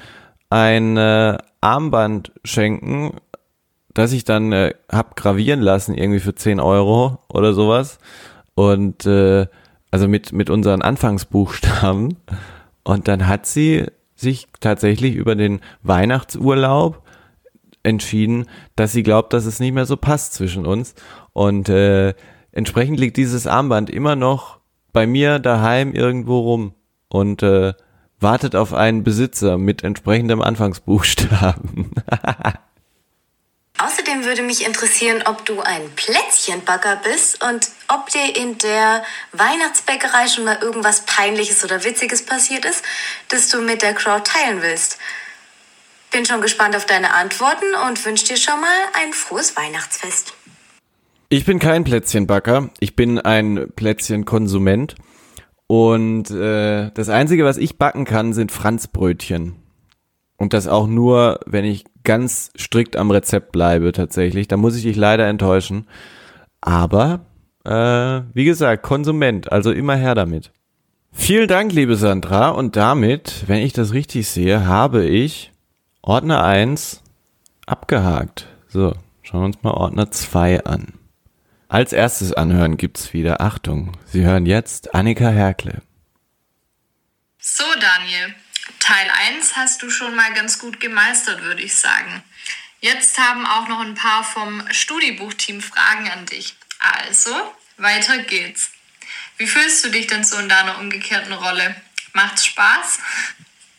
ein 0.50 0.96
äh, 0.96 1.38
Armband 1.60 2.32
schenken, 2.44 3.16
das 3.94 4.12
ich 4.12 4.24
dann 4.24 4.52
äh, 4.52 4.74
hab 4.90 5.16
gravieren 5.16 5.60
lassen, 5.60 5.94
irgendwie 5.94 6.20
für 6.20 6.34
10 6.34 6.60
Euro 6.60 7.18
oder 7.28 7.54
sowas. 7.54 7.98
Und 8.54 9.06
äh, 9.06 9.46
also 9.90 10.08
mit, 10.08 10.32
mit 10.32 10.50
unseren 10.50 10.82
Anfangsbuchstaben. 10.82 12.16
Und 12.82 13.08
dann 13.08 13.26
hat 13.26 13.46
sie 13.46 13.86
sich 14.24 14.48
tatsächlich 14.58 15.14
über 15.14 15.37
den 15.37 15.60
Weihnachtsurlaub 15.84 17.02
entschieden, 17.84 18.46
dass 18.74 18.92
sie 18.92 19.04
glaubt, 19.04 19.32
dass 19.32 19.46
es 19.46 19.60
nicht 19.60 19.74
mehr 19.74 19.87
so 19.87 19.96
passt 19.96 20.34
zwischen 20.34 20.66
uns. 20.66 20.94
Und 21.32 21.68
äh, 21.68 22.14
entsprechend 22.50 22.98
liegt 22.98 23.16
dieses 23.16 23.46
Armband 23.46 23.90
immer 23.90 24.16
noch 24.16 24.58
bei 24.92 25.06
mir 25.06 25.38
daheim 25.38 25.92
irgendwo 25.92 26.40
rum 26.40 26.74
und 27.08 27.42
äh, 27.42 27.74
wartet 28.18 28.56
auf 28.56 28.74
einen 28.74 29.04
Besitzer 29.04 29.58
mit 29.58 29.84
entsprechendem 29.84 30.40
Anfangsbuchstaben. 30.40 31.92
Außerdem 33.84 34.24
würde 34.24 34.40
mich 34.40 34.64
interessieren, 34.64 35.22
ob 35.26 35.44
du 35.44 35.60
ein 35.60 35.90
Plätzchenbacker 35.94 37.02
bist 37.04 37.44
und 37.44 37.68
ob 37.88 38.08
dir 38.08 38.34
in 38.34 38.56
der 38.56 39.02
Weihnachtsbäckerei 39.32 40.26
schon 40.28 40.44
mal 40.44 40.56
irgendwas 40.62 41.02
Peinliches 41.04 41.62
oder 41.62 41.84
Witziges 41.84 42.24
passiert 42.24 42.64
ist, 42.64 42.82
das 43.28 43.50
du 43.50 43.60
mit 43.60 43.82
der 43.82 43.92
Crowd 43.92 44.22
teilen 44.24 44.62
willst. 44.62 44.98
Bin 46.10 46.24
schon 46.24 46.40
gespannt 46.40 46.74
auf 46.76 46.86
deine 46.86 47.12
Antworten 47.12 47.66
und 47.86 48.02
wünsche 48.06 48.24
dir 48.24 48.38
schon 48.38 48.58
mal 48.58 48.78
ein 48.94 49.12
frohes 49.12 49.54
Weihnachtsfest. 49.54 50.32
Ich 51.28 51.44
bin 51.44 51.58
kein 51.58 51.84
Plätzchenbacker, 51.84 52.70
ich 52.80 52.96
bin 52.96 53.18
ein 53.18 53.70
Plätzchenkonsument 53.76 54.94
und 55.66 56.30
äh, 56.30 56.90
das 56.94 57.10
Einzige, 57.10 57.44
was 57.44 57.58
ich 57.58 57.76
backen 57.76 58.06
kann, 58.06 58.32
sind 58.32 58.50
Franzbrötchen. 58.50 59.56
Und 60.36 60.54
das 60.54 60.68
auch 60.68 60.86
nur, 60.86 61.40
wenn 61.44 61.66
ich 61.66 61.84
ganz 62.04 62.50
strikt 62.56 62.96
am 62.96 63.10
Rezept 63.10 63.52
bleibe 63.52 63.92
tatsächlich. 63.92 64.48
Da 64.48 64.56
muss 64.56 64.76
ich 64.76 64.82
dich 64.82 64.96
leider 64.96 65.26
enttäuschen. 65.26 65.86
Aber, 66.60 67.20
äh, 67.64 68.22
wie 68.32 68.44
gesagt, 68.44 68.82
Konsument, 68.82 69.50
also 69.50 69.72
immer 69.72 69.96
her 69.96 70.14
damit. 70.14 70.52
Vielen 71.12 71.48
Dank, 71.48 71.72
liebe 71.72 71.96
Sandra. 71.96 72.50
Und 72.50 72.76
damit, 72.76 73.44
wenn 73.46 73.60
ich 73.60 73.72
das 73.72 73.92
richtig 73.92 74.28
sehe, 74.28 74.66
habe 74.66 75.06
ich 75.06 75.52
Ordner 76.02 76.44
1 76.44 77.02
abgehakt. 77.66 78.46
So, 78.68 78.94
schauen 79.22 79.40
wir 79.40 79.46
uns 79.46 79.62
mal 79.62 79.70
Ordner 79.72 80.10
2 80.10 80.64
an. 80.64 80.94
Als 81.68 81.92
erstes 81.92 82.32
anhören 82.32 82.76
gibt's 82.76 83.12
wieder 83.14 83.40
Achtung. 83.40 83.92
Sie 84.04 84.24
hören 84.24 84.46
jetzt 84.46 84.94
Annika 84.94 85.28
Herkle. 85.28 85.82
So, 87.38 87.64
Daniel. 87.74 88.34
Teil 88.84 89.10
1 89.30 89.56
hast 89.56 89.82
du 89.82 89.88
schon 89.88 90.14
mal 90.14 90.34
ganz 90.34 90.58
gut 90.58 90.78
gemeistert, 90.78 91.40
würde 91.40 91.62
ich 91.62 91.74
sagen. 91.74 92.22
Jetzt 92.82 93.16
haben 93.16 93.46
auch 93.46 93.66
noch 93.66 93.80
ein 93.80 93.94
paar 93.94 94.22
vom 94.22 94.62
Studiebuchteam 94.70 95.62
Fragen 95.62 96.10
an 96.10 96.26
dich. 96.26 96.54
Also, 96.80 97.30
weiter 97.78 98.18
geht's. 98.18 98.72
Wie 99.38 99.46
fühlst 99.46 99.86
du 99.86 99.88
dich 99.88 100.06
denn 100.06 100.22
so 100.22 100.36
in 100.36 100.50
deiner 100.50 100.78
umgekehrten 100.80 101.32
Rolle? 101.32 101.74
Macht's 102.12 102.44
Spaß? 102.44 102.98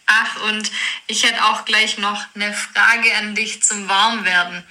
Ach, 0.07 0.41
und 0.47 0.71
ich 1.05 1.23
hätte 1.23 1.45
auch 1.45 1.65
gleich 1.65 1.99
noch 1.99 2.25
eine 2.33 2.51
Frage 2.51 3.15
an 3.17 3.35
dich 3.35 3.61
zum 3.61 3.87
Warmwerden. 3.87 4.63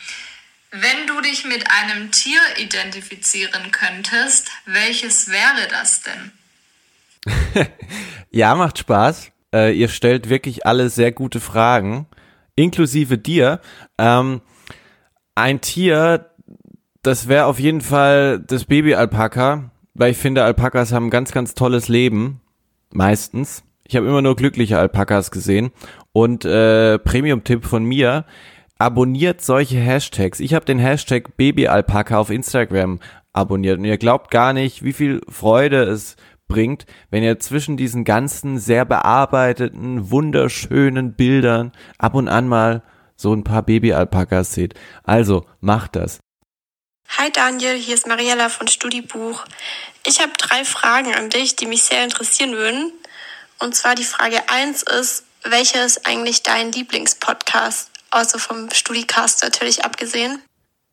Wenn 0.73 1.07
du 1.07 1.21
dich 1.21 1.45
mit 1.45 1.71
einem 1.71 2.11
Tier 2.11 2.41
identifizieren 2.57 3.71
könntest, 3.71 4.51
welches 4.65 5.29
wäre 5.29 5.69
das 5.69 6.03
denn? 6.03 6.33
ja, 8.33 8.53
macht 8.57 8.81
Spaß. 8.81 9.31
Äh, 9.55 9.73
ihr 9.73 9.89
stellt 9.89 10.29
wirklich 10.29 10.67
alle 10.67 10.91
sehr 10.91 11.13
gute 11.13 11.39
Fragen, 11.39 12.07
inklusive 12.57 13.17
dir. 13.17 13.61
Ähm, 13.99 14.41
ein 15.37 15.61
Tier, 15.61 16.31
das 17.03 17.29
wäre 17.29 17.47
auf 17.47 17.61
jeden 17.61 17.81
Fall 17.81 18.41
das 18.41 18.65
Baby-Alpaka, 18.65 19.71
weil 19.95 20.11
ich 20.11 20.17
finde, 20.17 20.43
Alpakas 20.43 20.93
haben 20.93 21.07
ein 21.07 21.11
ganz, 21.11 21.31
ganz 21.31 21.55
tolles 21.55 21.89
Leben. 21.89 22.41
Meistens. 22.91 23.63
Ich 23.87 23.97
habe 23.97 24.07
immer 24.07 24.23
nur 24.23 24.35
glückliche 24.35 24.79
Alpakas 24.79 25.31
gesehen. 25.31 25.71
Und 26.13 26.45
äh, 26.45 26.99
Premium-Tipp 26.99 27.65
von 27.65 27.85
mir, 27.85 28.25
abonniert 28.79 29.41
solche 29.41 29.79
Hashtags. 29.79 30.41
Ich 30.41 30.55
habe 30.55 30.65
den 30.65 30.79
Hashtag 30.79 31.37
Baby-Alpaka 31.37 32.19
auf 32.19 32.31
Instagram 32.31 32.99
abonniert 33.33 33.79
und 33.79 33.85
ihr 33.85 33.99
glaubt 33.99 34.31
gar 34.31 34.53
nicht, 34.53 34.85
wie 34.85 34.93
viel 34.93 35.21
Freude 35.29 35.83
es 35.83 36.17
bringt, 36.49 36.87
wenn 37.11 37.23
ihr 37.23 37.39
zwischen 37.39 37.77
diesen 37.77 38.05
ganzen 38.05 38.59
sehr 38.59 38.85
bearbeiteten, 38.85 40.11
wunderschönen 40.11 41.15
Bildern 41.15 41.73
ab 41.99 42.15
und 42.15 42.29
an 42.29 42.49
mal 42.49 42.83
so 43.17 43.33
ein 43.35 43.45
paar 43.45 43.63
Baby-Alpakas 43.63 44.55
seht. 44.55 44.75
Also 45.05 45.47
macht 45.61 45.97
das. 45.97 46.21
Hi 47.19 47.31
Daniel, 47.31 47.77
hier 47.77 47.95
ist 47.95 48.07
Mariella 48.07 48.49
von 48.49 48.67
Studibuch. 48.67 49.45
Ich 50.07 50.21
habe 50.21 50.33
drei 50.37 50.65
Fragen 50.65 51.15
an 51.15 51.31
dich, 51.31 51.57
die 51.57 51.67
mich 51.67 51.85
sehr 51.85 52.03
interessieren 52.03 52.53
würden. 52.53 52.93
Und 53.61 53.75
zwar 53.75 53.95
die 53.95 54.05
Frage 54.05 54.49
1 54.49 54.83
ist, 54.83 55.25
welcher 55.45 55.85
ist 55.85 56.07
eigentlich 56.07 56.43
dein 56.43 56.73
Lieblingspodcast? 56.73 57.91
Außer 58.11 58.39
vom 58.39 58.71
Studicast 58.73 59.43
natürlich 59.43 59.85
abgesehen. 59.85 60.41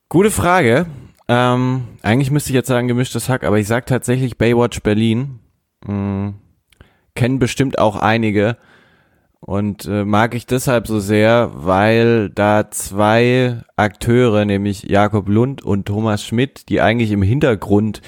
Gute 0.09 0.31
Frage. 0.31 0.87
Ähm, 1.31 1.83
eigentlich 2.01 2.29
müsste 2.29 2.49
ich 2.49 2.55
jetzt 2.55 2.67
sagen 2.67 2.89
gemischtes 2.89 3.29
Hack, 3.29 3.45
aber 3.45 3.57
ich 3.57 3.65
sag 3.65 3.85
tatsächlich 3.85 4.37
Baywatch 4.37 4.81
Berlin. 4.81 5.39
Hm, 5.85 6.33
kennen 7.15 7.39
bestimmt 7.39 7.79
auch 7.79 7.95
einige. 7.95 8.57
Und 9.39 9.85
äh, 9.85 10.03
mag 10.03 10.35
ich 10.35 10.45
deshalb 10.45 10.87
so 10.87 10.99
sehr, 10.99 11.51
weil 11.53 12.29
da 12.31 12.69
zwei 12.69 13.61
Akteure, 13.77 14.43
nämlich 14.43 14.83
Jakob 14.83 15.29
Lund 15.29 15.63
und 15.63 15.85
Thomas 15.85 16.25
Schmidt, 16.25 16.67
die 16.67 16.81
eigentlich 16.81 17.11
im 17.11 17.21
Hintergrund 17.21 18.01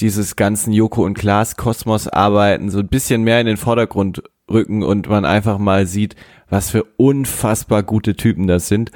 dieses 0.00 0.34
ganzen 0.34 0.72
Joko 0.72 1.04
und 1.04 1.16
Klaas 1.16 1.56
Kosmos 1.56 2.08
arbeiten, 2.08 2.70
so 2.70 2.80
ein 2.80 2.88
bisschen 2.88 3.22
mehr 3.22 3.40
in 3.40 3.46
den 3.46 3.58
Vordergrund 3.58 4.24
rücken 4.50 4.82
und 4.82 5.08
man 5.08 5.24
einfach 5.24 5.58
mal 5.58 5.86
sieht, 5.86 6.16
was 6.50 6.70
für 6.70 6.82
unfassbar 6.96 7.84
gute 7.84 8.16
Typen 8.16 8.48
das 8.48 8.66
sind. 8.66 8.90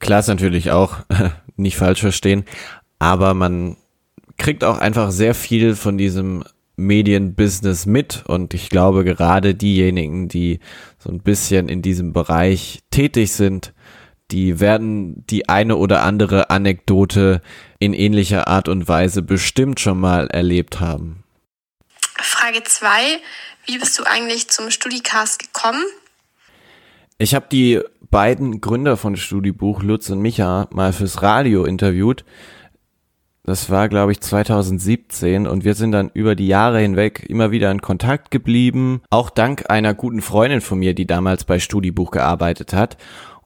Klaas 0.00 0.28
natürlich 0.28 0.70
auch, 0.70 0.98
nicht 1.56 1.78
falsch 1.78 2.00
verstehen, 2.00 2.44
aber 2.98 3.34
man 3.34 3.76
kriegt 4.36 4.64
auch 4.64 4.78
einfach 4.78 5.10
sehr 5.10 5.34
viel 5.34 5.74
von 5.74 5.98
diesem 5.98 6.44
Medienbusiness 6.76 7.86
mit 7.86 8.24
und 8.26 8.52
ich 8.52 8.68
glaube 8.68 9.04
gerade 9.04 9.54
diejenigen, 9.54 10.28
die 10.28 10.60
so 10.98 11.10
ein 11.10 11.20
bisschen 11.20 11.68
in 11.68 11.80
diesem 11.80 12.12
Bereich 12.12 12.80
tätig 12.90 13.32
sind, 13.32 13.72
die 14.30 14.60
werden 14.60 15.24
die 15.26 15.48
eine 15.48 15.76
oder 15.76 16.02
andere 16.02 16.50
Anekdote 16.50 17.40
in 17.78 17.94
ähnlicher 17.94 18.48
Art 18.48 18.68
und 18.68 18.88
Weise 18.88 19.22
bestimmt 19.22 19.80
schon 19.80 19.98
mal 19.98 20.26
erlebt 20.26 20.80
haben. 20.80 21.22
Frage 22.18 22.62
2. 22.62 22.88
Wie 23.66 23.78
bist 23.78 23.98
du 23.98 24.04
eigentlich 24.04 24.48
zum 24.48 24.70
Studicast 24.70 25.38
gekommen? 25.38 25.84
Ich 27.18 27.34
habe 27.34 27.46
die 27.50 27.80
beiden 28.10 28.60
Gründer 28.60 28.96
von 28.96 29.16
Studiebuch, 29.16 29.82
Lutz 29.82 30.10
und 30.10 30.20
Micha, 30.20 30.68
mal 30.70 30.92
fürs 30.92 31.22
Radio 31.22 31.64
interviewt 31.64 32.24
Das 33.46 33.70
war, 33.70 33.88
glaube 33.88 34.10
ich, 34.10 34.20
2017 34.20 35.46
und 35.46 35.64
wir 35.64 35.74
sind 35.74 35.92
dann 35.92 36.10
über 36.12 36.34
die 36.34 36.48
Jahre 36.48 36.80
hinweg 36.80 37.24
immer 37.28 37.52
wieder 37.52 37.70
in 37.70 37.80
Kontakt 37.80 38.32
geblieben. 38.32 39.02
Auch 39.08 39.30
dank 39.30 39.70
einer 39.70 39.94
guten 39.94 40.20
Freundin 40.20 40.60
von 40.60 40.80
mir, 40.80 40.94
die 40.94 41.06
damals 41.06 41.44
bei 41.44 41.60
Studibuch 41.60 42.10
gearbeitet 42.10 42.72
hat. 42.72 42.96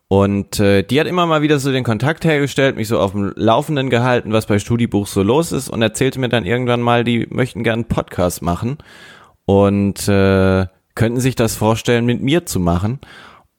Und 0.09 0.59
äh, 0.59 0.83
die 0.83 0.99
hat 0.99 1.07
immer 1.07 1.27
mal 1.27 1.43
wieder 1.43 1.59
so 1.59 1.71
den 1.71 1.85
Kontakt 1.85 2.25
hergestellt, 2.25 2.77
mich 2.77 2.89
so 2.89 2.99
auf 2.99 3.13
dem 3.13 3.35
Laufenden 3.37 3.91
gehalten, 3.91 4.33
was 4.33 4.47
bei 4.47 4.59
Studibuch 4.59 5.07
so 5.07 5.23
los 5.23 5.53
ist 5.53 5.69
und 5.69 5.83
erzählte 5.83 6.19
mir 6.19 6.31
dann 6.31 6.47
irgendwann 6.47 6.81
mal, 6.81 7.05
die 7.05 7.27
möchten 7.29 7.63
gerne 7.63 7.83
einen 7.83 7.89
Podcast 7.89 8.41
machen 8.41 8.79
und 9.45 10.09
äh, 10.09 10.67
könnten 10.95 11.21
sich 11.21 11.37
das 11.37 11.57
vorstellen, 11.57 12.07
mit 12.07 12.23
mir 12.23 12.47
zu 12.47 12.59
machen. 12.59 13.01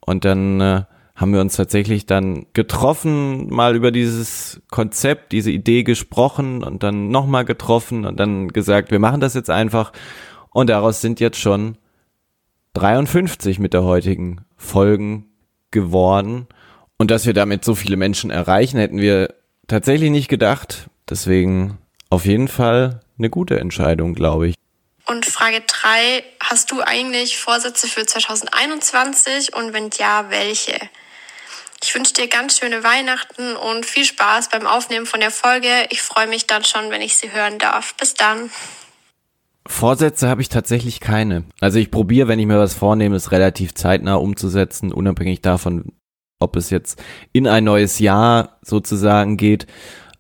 Und 0.04 0.26
dann 0.26 0.60
äh, 0.60 0.84
haben 1.22 1.34
wir 1.34 1.42
uns 1.42 1.56
tatsächlich 1.56 2.08
dann 2.08 2.48
getroffen, 2.54 3.48
mal 3.54 3.76
über 3.76 3.92
dieses 3.92 4.60
Konzept, 4.72 5.32
diese 5.32 5.52
Idee 5.52 5.84
gesprochen 5.84 6.64
und 6.64 6.82
dann 6.82 7.10
nochmal 7.10 7.46
getroffen 7.46 8.06
und 8.06 8.20
dann 8.20 8.48
gesagt, 8.48 8.90
wir 8.90 8.98
machen 8.98 9.22
das 9.22 9.36
jetzt 9.36 9.52
einfach. 9.52 9.94
Und 10.50 10.72
daraus 10.72 11.00
sind 11.00 11.20
jetzt 11.20 11.38
schon 11.38 11.78
53 12.74 13.60
mit 13.60 13.74
der 13.74 13.84
heutigen 13.84 14.46
Folgen 14.58 15.28
geworden. 15.70 16.48
Und 16.98 17.12
dass 17.12 17.28
wir 17.28 17.34
damit 17.34 17.64
so 17.64 17.76
viele 17.76 17.98
Menschen 17.98 18.32
erreichen, 18.32 18.80
hätten 18.80 18.98
wir 18.98 19.36
tatsächlich 19.68 20.10
nicht 20.10 20.28
gedacht. 20.28 20.90
Deswegen 21.08 21.78
auf 22.10 22.26
jeden 22.26 22.48
Fall 22.48 23.02
eine 23.20 23.30
gute 23.30 23.60
Entscheidung, 23.60 24.16
glaube 24.16 24.48
ich. 24.48 24.56
Und 25.06 25.28
Frage 25.28 25.62
3, 25.68 26.24
hast 26.40 26.72
du 26.72 26.82
eigentlich 26.82 27.38
Vorsätze 27.38 27.88
für 27.88 28.06
2021 28.08 29.56
und 29.56 29.74
wenn 29.74 29.92
ja, 30.00 30.26
welche? 30.30 30.80
Ich 31.84 31.96
wünsche 31.96 32.14
dir 32.14 32.28
ganz 32.28 32.60
schöne 32.60 32.84
Weihnachten 32.84 33.56
und 33.56 33.86
viel 33.86 34.06
Spaß 34.06 34.50
beim 34.50 34.68
Aufnehmen 34.68 35.08
von 35.08 35.20
der 35.20 35.32
Folge. 35.32 35.68
Ich 35.90 36.02
freue 36.02 36.28
mich 36.28 36.46
dann 36.46 36.64
schon, 36.64 36.92
wenn 36.92 37.02
ich 37.02 37.16
sie 37.16 37.32
hören 37.32 37.58
darf. 37.58 37.96
Bis 37.96 38.14
dann. 38.14 38.52
Vorsätze 39.66 40.28
habe 40.28 40.42
ich 40.42 40.50
tatsächlich 40.50 41.00
keine. 41.00 41.44
Also 41.60 41.80
ich 41.80 41.90
probiere, 41.90 42.28
wenn 42.28 42.40
ich 42.40 42.46
mir 42.46 42.60
was 42.60 42.76
vornehme, 42.76 43.16
es 43.16 43.32
relativ 43.32 43.74
zeitnah 43.74 44.16
umzusetzen, 44.16 44.92
unabhängig 44.92 45.42
davon, 45.42 45.94
ob 46.40 46.56
es 46.56 46.70
jetzt 46.70 47.02
in 47.32 47.48
ein 47.48 47.64
neues 47.64 47.98
Jahr 48.00 48.60
sozusagen 48.62 49.38
geht. 49.38 49.66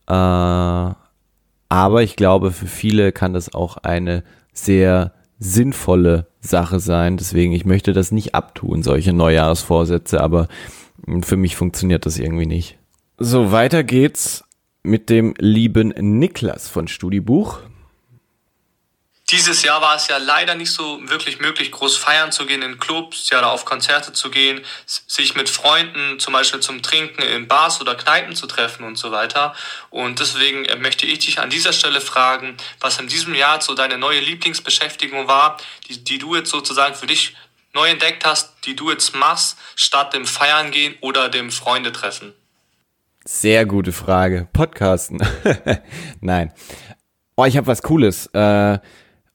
Äh, 0.07 0.13
aber 0.13 2.03
ich 2.03 2.15
glaube, 2.15 2.51
für 2.51 2.67
viele 2.67 3.11
kann 3.11 3.33
das 3.33 3.53
auch 3.53 3.77
eine 3.77 4.23
sehr 4.51 5.13
sinnvolle 5.39 6.27
Sache 6.39 6.79
sein. 6.79 7.17
Deswegen, 7.17 7.53
ich 7.53 7.65
möchte 7.65 7.93
das 7.93 8.11
nicht 8.11 8.35
abtun, 8.35 8.83
solche 8.83 9.13
Neujahrsvorsätze, 9.13 10.21
aber 10.21 10.47
für 11.23 11.37
mich 11.37 11.55
funktioniert 11.55 12.05
das 12.05 12.17
irgendwie 12.17 12.45
nicht. 12.45 12.77
So, 13.17 13.51
weiter 13.51 13.83
geht's 13.83 14.43
mit 14.83 15.09
dem 15.09 15.35
lieben 15.37 15.89
Niklas 15.89 16.67
von 16.67 16.87
Studibuch. 16.87 17.59
Dieses 19.31 19.63
Jahr 19.63 19.81
war 19.81 19.95
es 19.95 20.09
ja 20.09 20.17
leider 20.17 20.55
nicht 20.55 20.71
so 20.71 20.99
wirklich 21.07 21.39
möglich, 21.39 21.71
groß 21.71 21.95
feiern 21.95 22.33
zu 22.33 22.45
gehen 22.45 22.61
in 22.61 22.79
Clubs, 22.79 23.29
ja, 23.29 23.39
oder 23.39 23.51
auf 23.51 23.63
Konzerte 23.63 24.11
zu 24.11 24.29
gehen, 24.29 24.59
sich 24.85 25.35
mit 25.35 25.49
Freunden 25.49 26.19
zum 26.19 26.33
Beispiel 26.33 26.59
zum 26.59 26.81
Trinken 26.81 27.21
in 27.21 27.47
Bars 27.47 27.79
oder 27.79 27.95
Kneipen 27.95 28.35
zu 28.35 28.45
treffen 28.45 28.83
und 28.83 28.97
so 28.97 29.11
weiter. 29.11 29.55
Und 29.89 30.19
deswegen 30.19 30.65
äh, 30.65 30.75
möchte 30.75 31.05
ich 31.05 31.19
dich 31.19 31.39
an 31.39 31.49
dieser 31.49 31.71
Stelle 31.71 32.01
fragen, 32.01 32.57
was 32.81 32.99
in 32.99 33.07
diesem 33.07 33.33
Jahr 33.33 33.61
so 33.61 33.73
deine 33.73 33.97
neue 33.97 34.19
Lieblingsbeschäftigung 34.19 35.29
war, 35.29 35.55
die, 35.87 36.03
die 36.03 36.17
du 36.17 36.35
jetzt 36.35 36.49
sozusagen 36.49 36.95
für 36.95 37.07
dich 37.07 37.33
neu 37.73 37.87
entdeckt 37.89 38.25
hast, 38.25 38.53
die 38.65 38.75
du 38.75 38.91
jetzt 38.91 39.15
machst, 39.15 39.57
statt 39.75 40.13
dem 40.13 40.25
Feiern 40.25 40.71
gehen 40.71 40.95
oder 41.01 41.29
dem 41.29 41.51
Freunde 41.51 41.91
treffen? 41.91 42.33
Sehr 43.23 43.65
gute 43.65 43.91
Frage. 43.91 44.47
Podcasten. 44.51 45.19
Nein. 46.21 46.51
Oh, 47.35 47.45
ich 47.45 47.57
habe 47.57 47.67
was 47.67 47.83
Cooles. 47.83 48.27
Äh, 48.33 48.79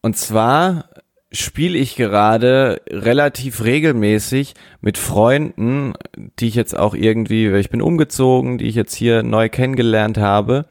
und 0.02 0.16
zwar 0.16 0.88
spiele 1.32 1.78
ich 1.78 1.96
gerade 1.96 2.80
relativ 2.88 3.62
regelmäßig 3.62 4.54
mit 4.80 4.98
Freunden, 4.98 5.94
die 6.16 6.48
ich 6.48 6.54
jetzt 6.54 6.76
auch 6.76 6.94
irgendwie, 6.94 7.48
ich 7.56 7.70
bin 7.70 7.82
umgezogen, 7.82 8.58
die 8.58 8.66
ich 8.66 8.74
jetzt 8.74 8.94
hier 8.94 9.22
neu 9.22 9.48
kennengelernt 9.48 10.18
habe, 10.18 10.66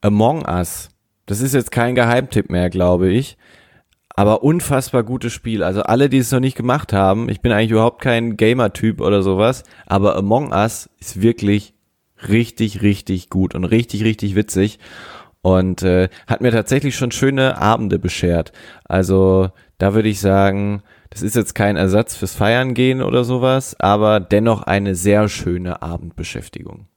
Among 0.00 0.46
Us. 0.46 0.88
Das 1.26 1.40
ist 1.40 1.54
jetzt 1.54 1.70
kein 1.70 1.94
Geheimtipp 1.94 2.50
mehr, 2.50 2.70
glaube 2.70 3.08
ich. 3.10 3.36
Aber 4.18 4.42
unfassbar 4.42 5.04
gutes 5.04 5.32
Spiel. 5.32 5.62
Also 5.62 5.84
alle, 5.84 6.08
die 6.08 6.18
es 6.18 6.32
noch 6.32 6.40
nicht 6.40 6.56
gemacht 6.56 6.92
haben, 6.92 7.28
ich 7.28 7.40
bin 7.40 7.52
eigentlich 7.52 7.70
überhaupt 7.70 8.02
kein 8.02 8.36
Gamer-Typ 8.36 9.00
oder 9.00 9.22
sowas, 9.22 9.62
aber 9.86 10.16
Among 10.16 10.50
Us 10.50 10.90
ist 10.98 11.22
wirklich 11.22 11.72
richtig, 12.28 12.82
richtig 12.82 13.30
gut 13.30 13.54
und 13.54 13.64
richtig, 13.64 14.02
richtig 14.02 14.34
witzig 14.34 14.80
und 15.40 15.84
äh, 15.84 16.08
hat 16.26 16.40
mir 16.40 16.50
tatsächlich 16.50 16.96
schon 16.96 17.12
schöne 17.12 17.58
Abende 17.58 18.00
beschert. 18.00 18.50
Also 18.86 19.50
da 19.78 19.94
würde 19.94 20.08
ich 20.08 20.18
sagen, 20.18 20.82
das 21.10 21.22
ist 21.22 21.36
jetzt 21.36 21.54
kein 21.54 21.76
Ersatz 21.76 22.16
fürs 22.16 22.34
Feiern 22.34 22.74
gehen 22.74 23.02
oder 23.02 23.22
sowas, 23.22 23.78
aber 23.78 24.18
dennoch 24.18 24.62
eine 24.62 24.96
sehr 24.96 25.28
schöne 25.28 25.80
Abendbeschäftigung. 25.80 26.88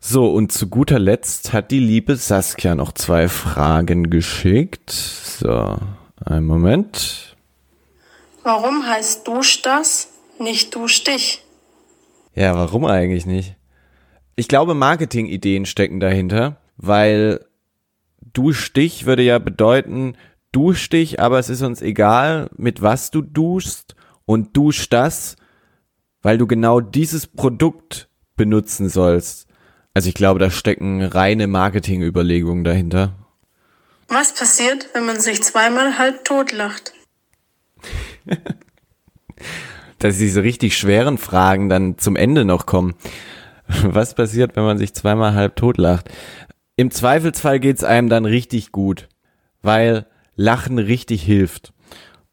So, 0.00 0.32
und 0.32 0.50
zu 0.50 0.70
guter 0.70 0.98
Letzt 0.98 1.52
hat 1.52 1.70
die 1.70 1.80
liebe 1.80 2.16
Saskia 2.16 2.74
noch 2.74 2.92
zwei 2.92 3.28
Fragen 3.28 4.08
geschickt. 4.08 4.92
So, 4.92 5.76
einen 6.24 6.46
Moment. 6.46 7.36
Warum 8.42 8.86
heißt 8.86 9.26
Dusch 9.26 9.62
das, 9.62 10.08
nicht 10.38 10.74
Dusch 10.74 11.04
dich? 11.04 11.42
Ja, 12.34 12.54
warum 12.54 12.84
eigentlich 12.84 13.26
nicht? 13.26 13.56
Ich 14.36 14.48
glaube, 14.48 14.74
Marketingideen 14.74 15.66
stecken 15.66 16.00
dahinter, 16.00 16.56
weil 16.76 17.44
Duschstich 18.32 19.06
würde 19.06 19.22
ja 19.22 19.38
bedeuten, 19.38 20.16
dusch 20.50 20.88
dich, 20.88 21.20
aber 21.20 21.38
es 21.38 21.48
ist 21.48 21.62
uns 21.62 21.80
egal, 21.80 22.50
mit 22.56 22.82
was 22.82 23.10
du 23.10 23.22
duschst 23.22 23.94
und 24.26 24.56
dusch 24.56 24.88
das, 24.88 25.36
weil 26.22 26.38
du 26.38 26.46
genau 26.46 26.80
dieses 26.80 27.26
Produkt 27.26 28.08
benutzen 28.36 28.88
sollst. 28.88 29.46
Also 29.94 30.08
ich 30.08 30.14
glaube, 30.14 30.40
da 30.40 30.50
stecken 30.50 31.02
reine 31.02 31.46
Marketingüberlegungen 31.46 32.64
dahinter. 32.64 33.23
Was 34.08 34.34
passiert, 34.34 34.88
wenn 34.94 35.06
man 35.06 35.20
sich 35.20 35.42
zweimal 35.42 35.98
halb 35.98 36.24
tot 36.24 36.52
lacht? 36.52 36.92
Dass 39.98 40.18
diese 40.18 40.42
richtig 40.42 40.76
schweren 40.76 41.18
Fragen 41.18 41.68
dann 41.68 41.98
zum 41.98 42.16
Ende 42.16 42.44
noch 42.44 42.66
kommen. 42.66 42.94
Was 43.66 44.14
passiert, 44.14 44.56
wenn 44.56 44.64
man 44.64 44.78
sich 44.78 44.94
zweimal 44.94 45.34
halb 45.34 45.56
tot 45.56 45.78
lacht? 45.78 46.10
Im 46.76 46.90
Zweifelsfall 46.90 47.60
geht's 47.60 47.84
einem 47.84 48.08
dann 48.08 48.24
richtig 48.24 48.72
gut, 48.72 49.08
weil 49.62 50.06
Lachen 50.36 50.78
richtig 50.78 51.22
hilft. 51.22 51.72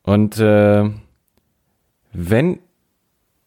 Und 0.02 0.40
äh, 0.40 0.90
wenn 2.12 2.60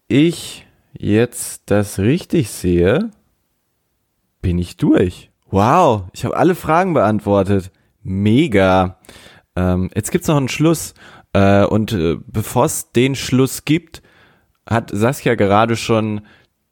ich 0.08 0.66
jetzt 0.92 1.62
das 1.66 1.98
richtig 1.98 2.50
sehe, 2.50 3.10
bin 4.40 4.58
ich 4.58 4.76
durch. 4.76 5.30
Wow, 5.50 6.04
ich 6.12 6.24
habe 6.24 6.36
alle 6.36 6.54
Fragen 6.54 6.94
beantwortet. 6.94 7.70
Mega. 8.04 8.98
Ähm, 9.56 9.90
jetzt 9.94 10.12
gibt's 10.12 10.28
noch 10.28 10.36
einen 10.36 10.48
Schluss. 10.48 10.94
Äh, 11.32 11.64
und 11.64 11.92
äh, 11.92 12.16
bevor 12.26 12.66
es 12.66 12.92
den 12.92 13.16
Schluss 13.16 13.64
gibt, 13.64 14.02
hat 14.68 14.90
Saskia 14.92 15.34
gerade 15.34 15.76
schon 15.76 16.22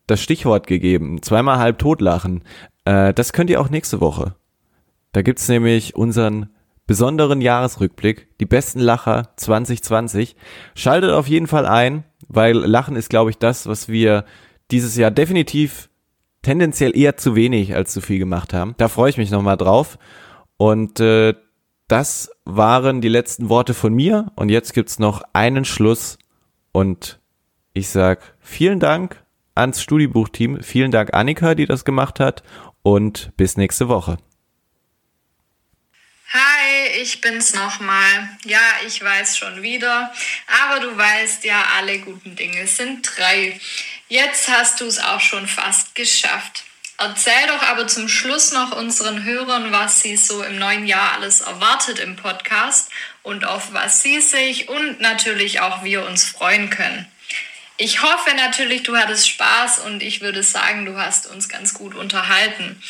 das 0.06 0.22
Stichwort 0.22 0.66
gegeben. 0.66 1.22
Zweimal 1.22 1.58
halb 1.58 1.78
totlachen. 1.78 2.44
Äh, 2.84 3.12
das 3.14 3.32
könnt 3.32 3.50
ihr 3.50 3.60
auch 3.60 3.70
nächste 3.70 4.00
Woche. 4.00 4.34
Da 5.12 5.22
gibt's 5.22 5.48
nämlich 5.48 5.94
unseren 5.94 6.48
besonderen 6.86 7.40
Jahresrückblick, 7.40 8.28
die 8.38 8.46
besten 8.46 8.80
Lacher 8.80 9.32
2020. 9.36 10.36
Schaltet 10.74 11.10
auf 11.10 11.28
jeden 11.28 11.46
Fall 11.46 11.66
ein, 11.66 12.04
weil 12.28 12.56
Lachen 12.56 12.96
ist, 12.96 13.10
glaube 13.10 13.30
ich, 13.30 13.38
das, 13.38 13.66
was 13.66 13.88
wir 13.88 14.24
dieses 14.70 14.96
Jahr 14.96 15.10
definitiv 15.10 15.90
tendenziell 16.42 16.96
eher 16.96 17.16
zu 17.16 17.36
wenig 17.36 17.74
als 17.74 17.92
zu 17.92 18.00
viel 18.00 18.18
gemacht 18.18 18.52
haben. 18.52 18.74
Da 18.78 18.88
freue 18.88 19.10
ich 19.10 19.18
mich 19.18 19.30
nochmal 19.30 19.56
drauf. 19.56 19.98
Und 20.62 21.00
äh, 21.00 21.34
das 21.88 22.30
waren 22.44 23.00
die 23.00 23.08
letzten 23.08 23.48
Worte 23.48 23.74
von 23.74 23.92
mir. 23.92 24.30
Und 24.36 24.48
jetzt 24.48 24.74
gibt's 24.74 25.00
noch 25.00 25.24
einen 25.32 25.64
Schluss. 25.64 26.18
Und 26.70 27.18
ich 27.72 27.88
sag 27.88 28.36
vielen 28.38 28.78
Dank 28.78 29.24
ans 29.56 29.82
Studiebuchteam. 29.82 30.62
Vielen 30.62 30.92
Dank 30.92 31.14
Annika, 31.14 31.56
die 31.56 31.66
das 31.66 31.84
gemacht 31.84 32.20
hat 32.20 32.44
und 32.84 33.32
bis 33.36 33.56
nächste 33.56 33.88
Woche. 33.88 34.18
Hi, 36.32 37.02
ich 37.02 37.20
bin's 37.20 37.54
nochmal. 37.54 38.28
Ja, 38.44 38.60
ich 38.86 39.02
weiß 39.02 39.36
schon 39.36 39.62
wieder, 39.62 40.12
aber 40.62 40.78
du 40.78 40.96
weißt 40.96 41.42
ja, 41.42 41.60
alle 41.76 41.98
guten 41.98 42.36
Dinge 42.36 42.68
sind 42.68 43.10
drei. 43.16 43.58
Jetzt 44.06 44.48
hast 44.48 44.80
du 44.80 44.84
es 44.84 45.00
auch 45.00 45.20
schon 45.20 45.48
fast 45.48 45.96
geschafft. 45.96 46.66
Erzähl 47.04 47.48
doch 47.48 47.62
aber 47.62 47.88
zum 47.88 48.08
Schluss 48.08 48.52
noch 48.52 48.76
unseren 48.76 49.24
Hörern, 49.24 49.72
was 49.72 50.00
sie 50.00 50.16
so 50.16 50.44
im 50.44 50.58
neuen 50.58 50.86
Jahr 50.86 51.14
alles 51.14 51.40
erwartet 51.40 51.98
im 51.98 52.14
Podcast 52.14 52.90
und 53.24 53.44
auf 53.44 53.72
was 53.72 54.02
sie 54.02 54.20
sich 54.20 54.68
und 54.68 55.00
natürlich 55.00 55.60
auch 55.60 55.82
wir 55.82 56.06
uns 56.06 56.24
freuen 56.24 56.70
können. 56.70 57.08
Ich 57.76 58.02
hoffe 58.02 58.36
natürlich, 58.36 58.84
du 58.84 58.96
hattest 58.96 59.28
Spaß 59.28 59.80
und 59.80 60.00
ich 60.00 60.20
würde 60.20 60.44
sagen, 60.44 60.86
du 60.86 60.96
hast 60.96 61.26
uns 61.26 61.48
ganz 61.48 61.74
gut 61.74 61.96
unterhalten. 61.96 62.80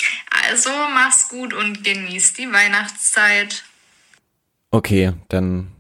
Also 0.47 0.69
mach's 0.93 1.31
gut 1.31 1.55
und 1.55 1.83
genieß 1.83 2.35
die 2.35 2.53
Weihnachtszeit. 2.53 3.65
Okay, 4.71 5.15
dann 5.31 5.73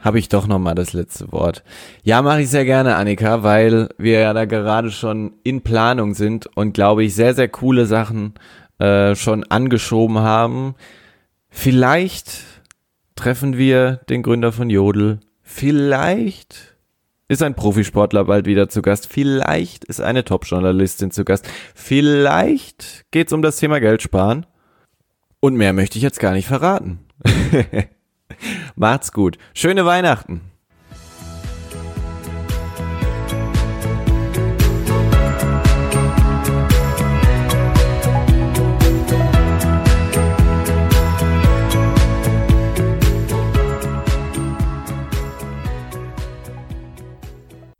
habe 0.00 0.18
ich 0.18 0.28
doch 0.28 0.46
noch 0.46 0.58
mal 0.58 0.74
das 0.74 0.92
letzte 0.92 1.30
Wort. 1.32 1.62
Ja, 2.02 2.22
mache 2.22 2.42
ich 2.42 2.50
sehr 2.50 2.64
gerne, 2.64 2.96
Annika, 2.96 3.42
weil 3.42 3.88
wir 3.98 4.20
ja 4.20 4.32
da 4.32 4.44
gerade 4.44 4.90
schon 4.90 5.32
in 5.42 5.62
Planung 5.62 6.14
sind 6.14 6.46
und 6.56 6.72
glaube 6.72 7.04
ich 7.04 7.14
sehr 7.14 7.34
sehr 7.34 7.48
coole 7.48 7.86
Sachen 7.86 8.34
äh, 8.78 9.14
schon 9.14 9.44
angeschoben 9.44 10.18
haben. 10.18 10.74
Vielleicht 11.48 12.42
treffen 13.14 13.58
wir 13.58 14.00
den 14.08 14.22
Gründer 14.22 14.52
von 14.52 14.70
Jodel. 14.70 15.20
Vielleicht 15.42 16.76
ist 17.28 17.42
ein 17.42 17.54
Profisportler 17.54 18.24
bald 18.24 18.46
wieder 18.46 18.68
zu 18.68 18.82
Gast. 18.82 19.06
Vielleicht 19.06 19.84
ist 19.84 20.00
eine 20.00 20.24
Top-Journalistin 20.24 21.10
zu 21.10 21.24
Gast. 21.24 21.48
Vielleicht 21.74 23.04
geht's 23.10 23.32
um 23.32 23.42
das 23.42 23.58
Thema 23.58 23.80
Geld 23.80 24.02
sparen. 24.02 24.46
Und 25.38 25.56
mehr 25.56 25.72
möchte 25.72 25.96
ich 25.96 26.02
jetzt 26.02 26.20
gar 26.20 26.32
nicht 26.32 26.46
verraten. 26.46 27.00
Macht's 28.76 29.12
gut. 29.12 29.38
Schöne 29.54 29.84
Weihnachten. 29.84 30.49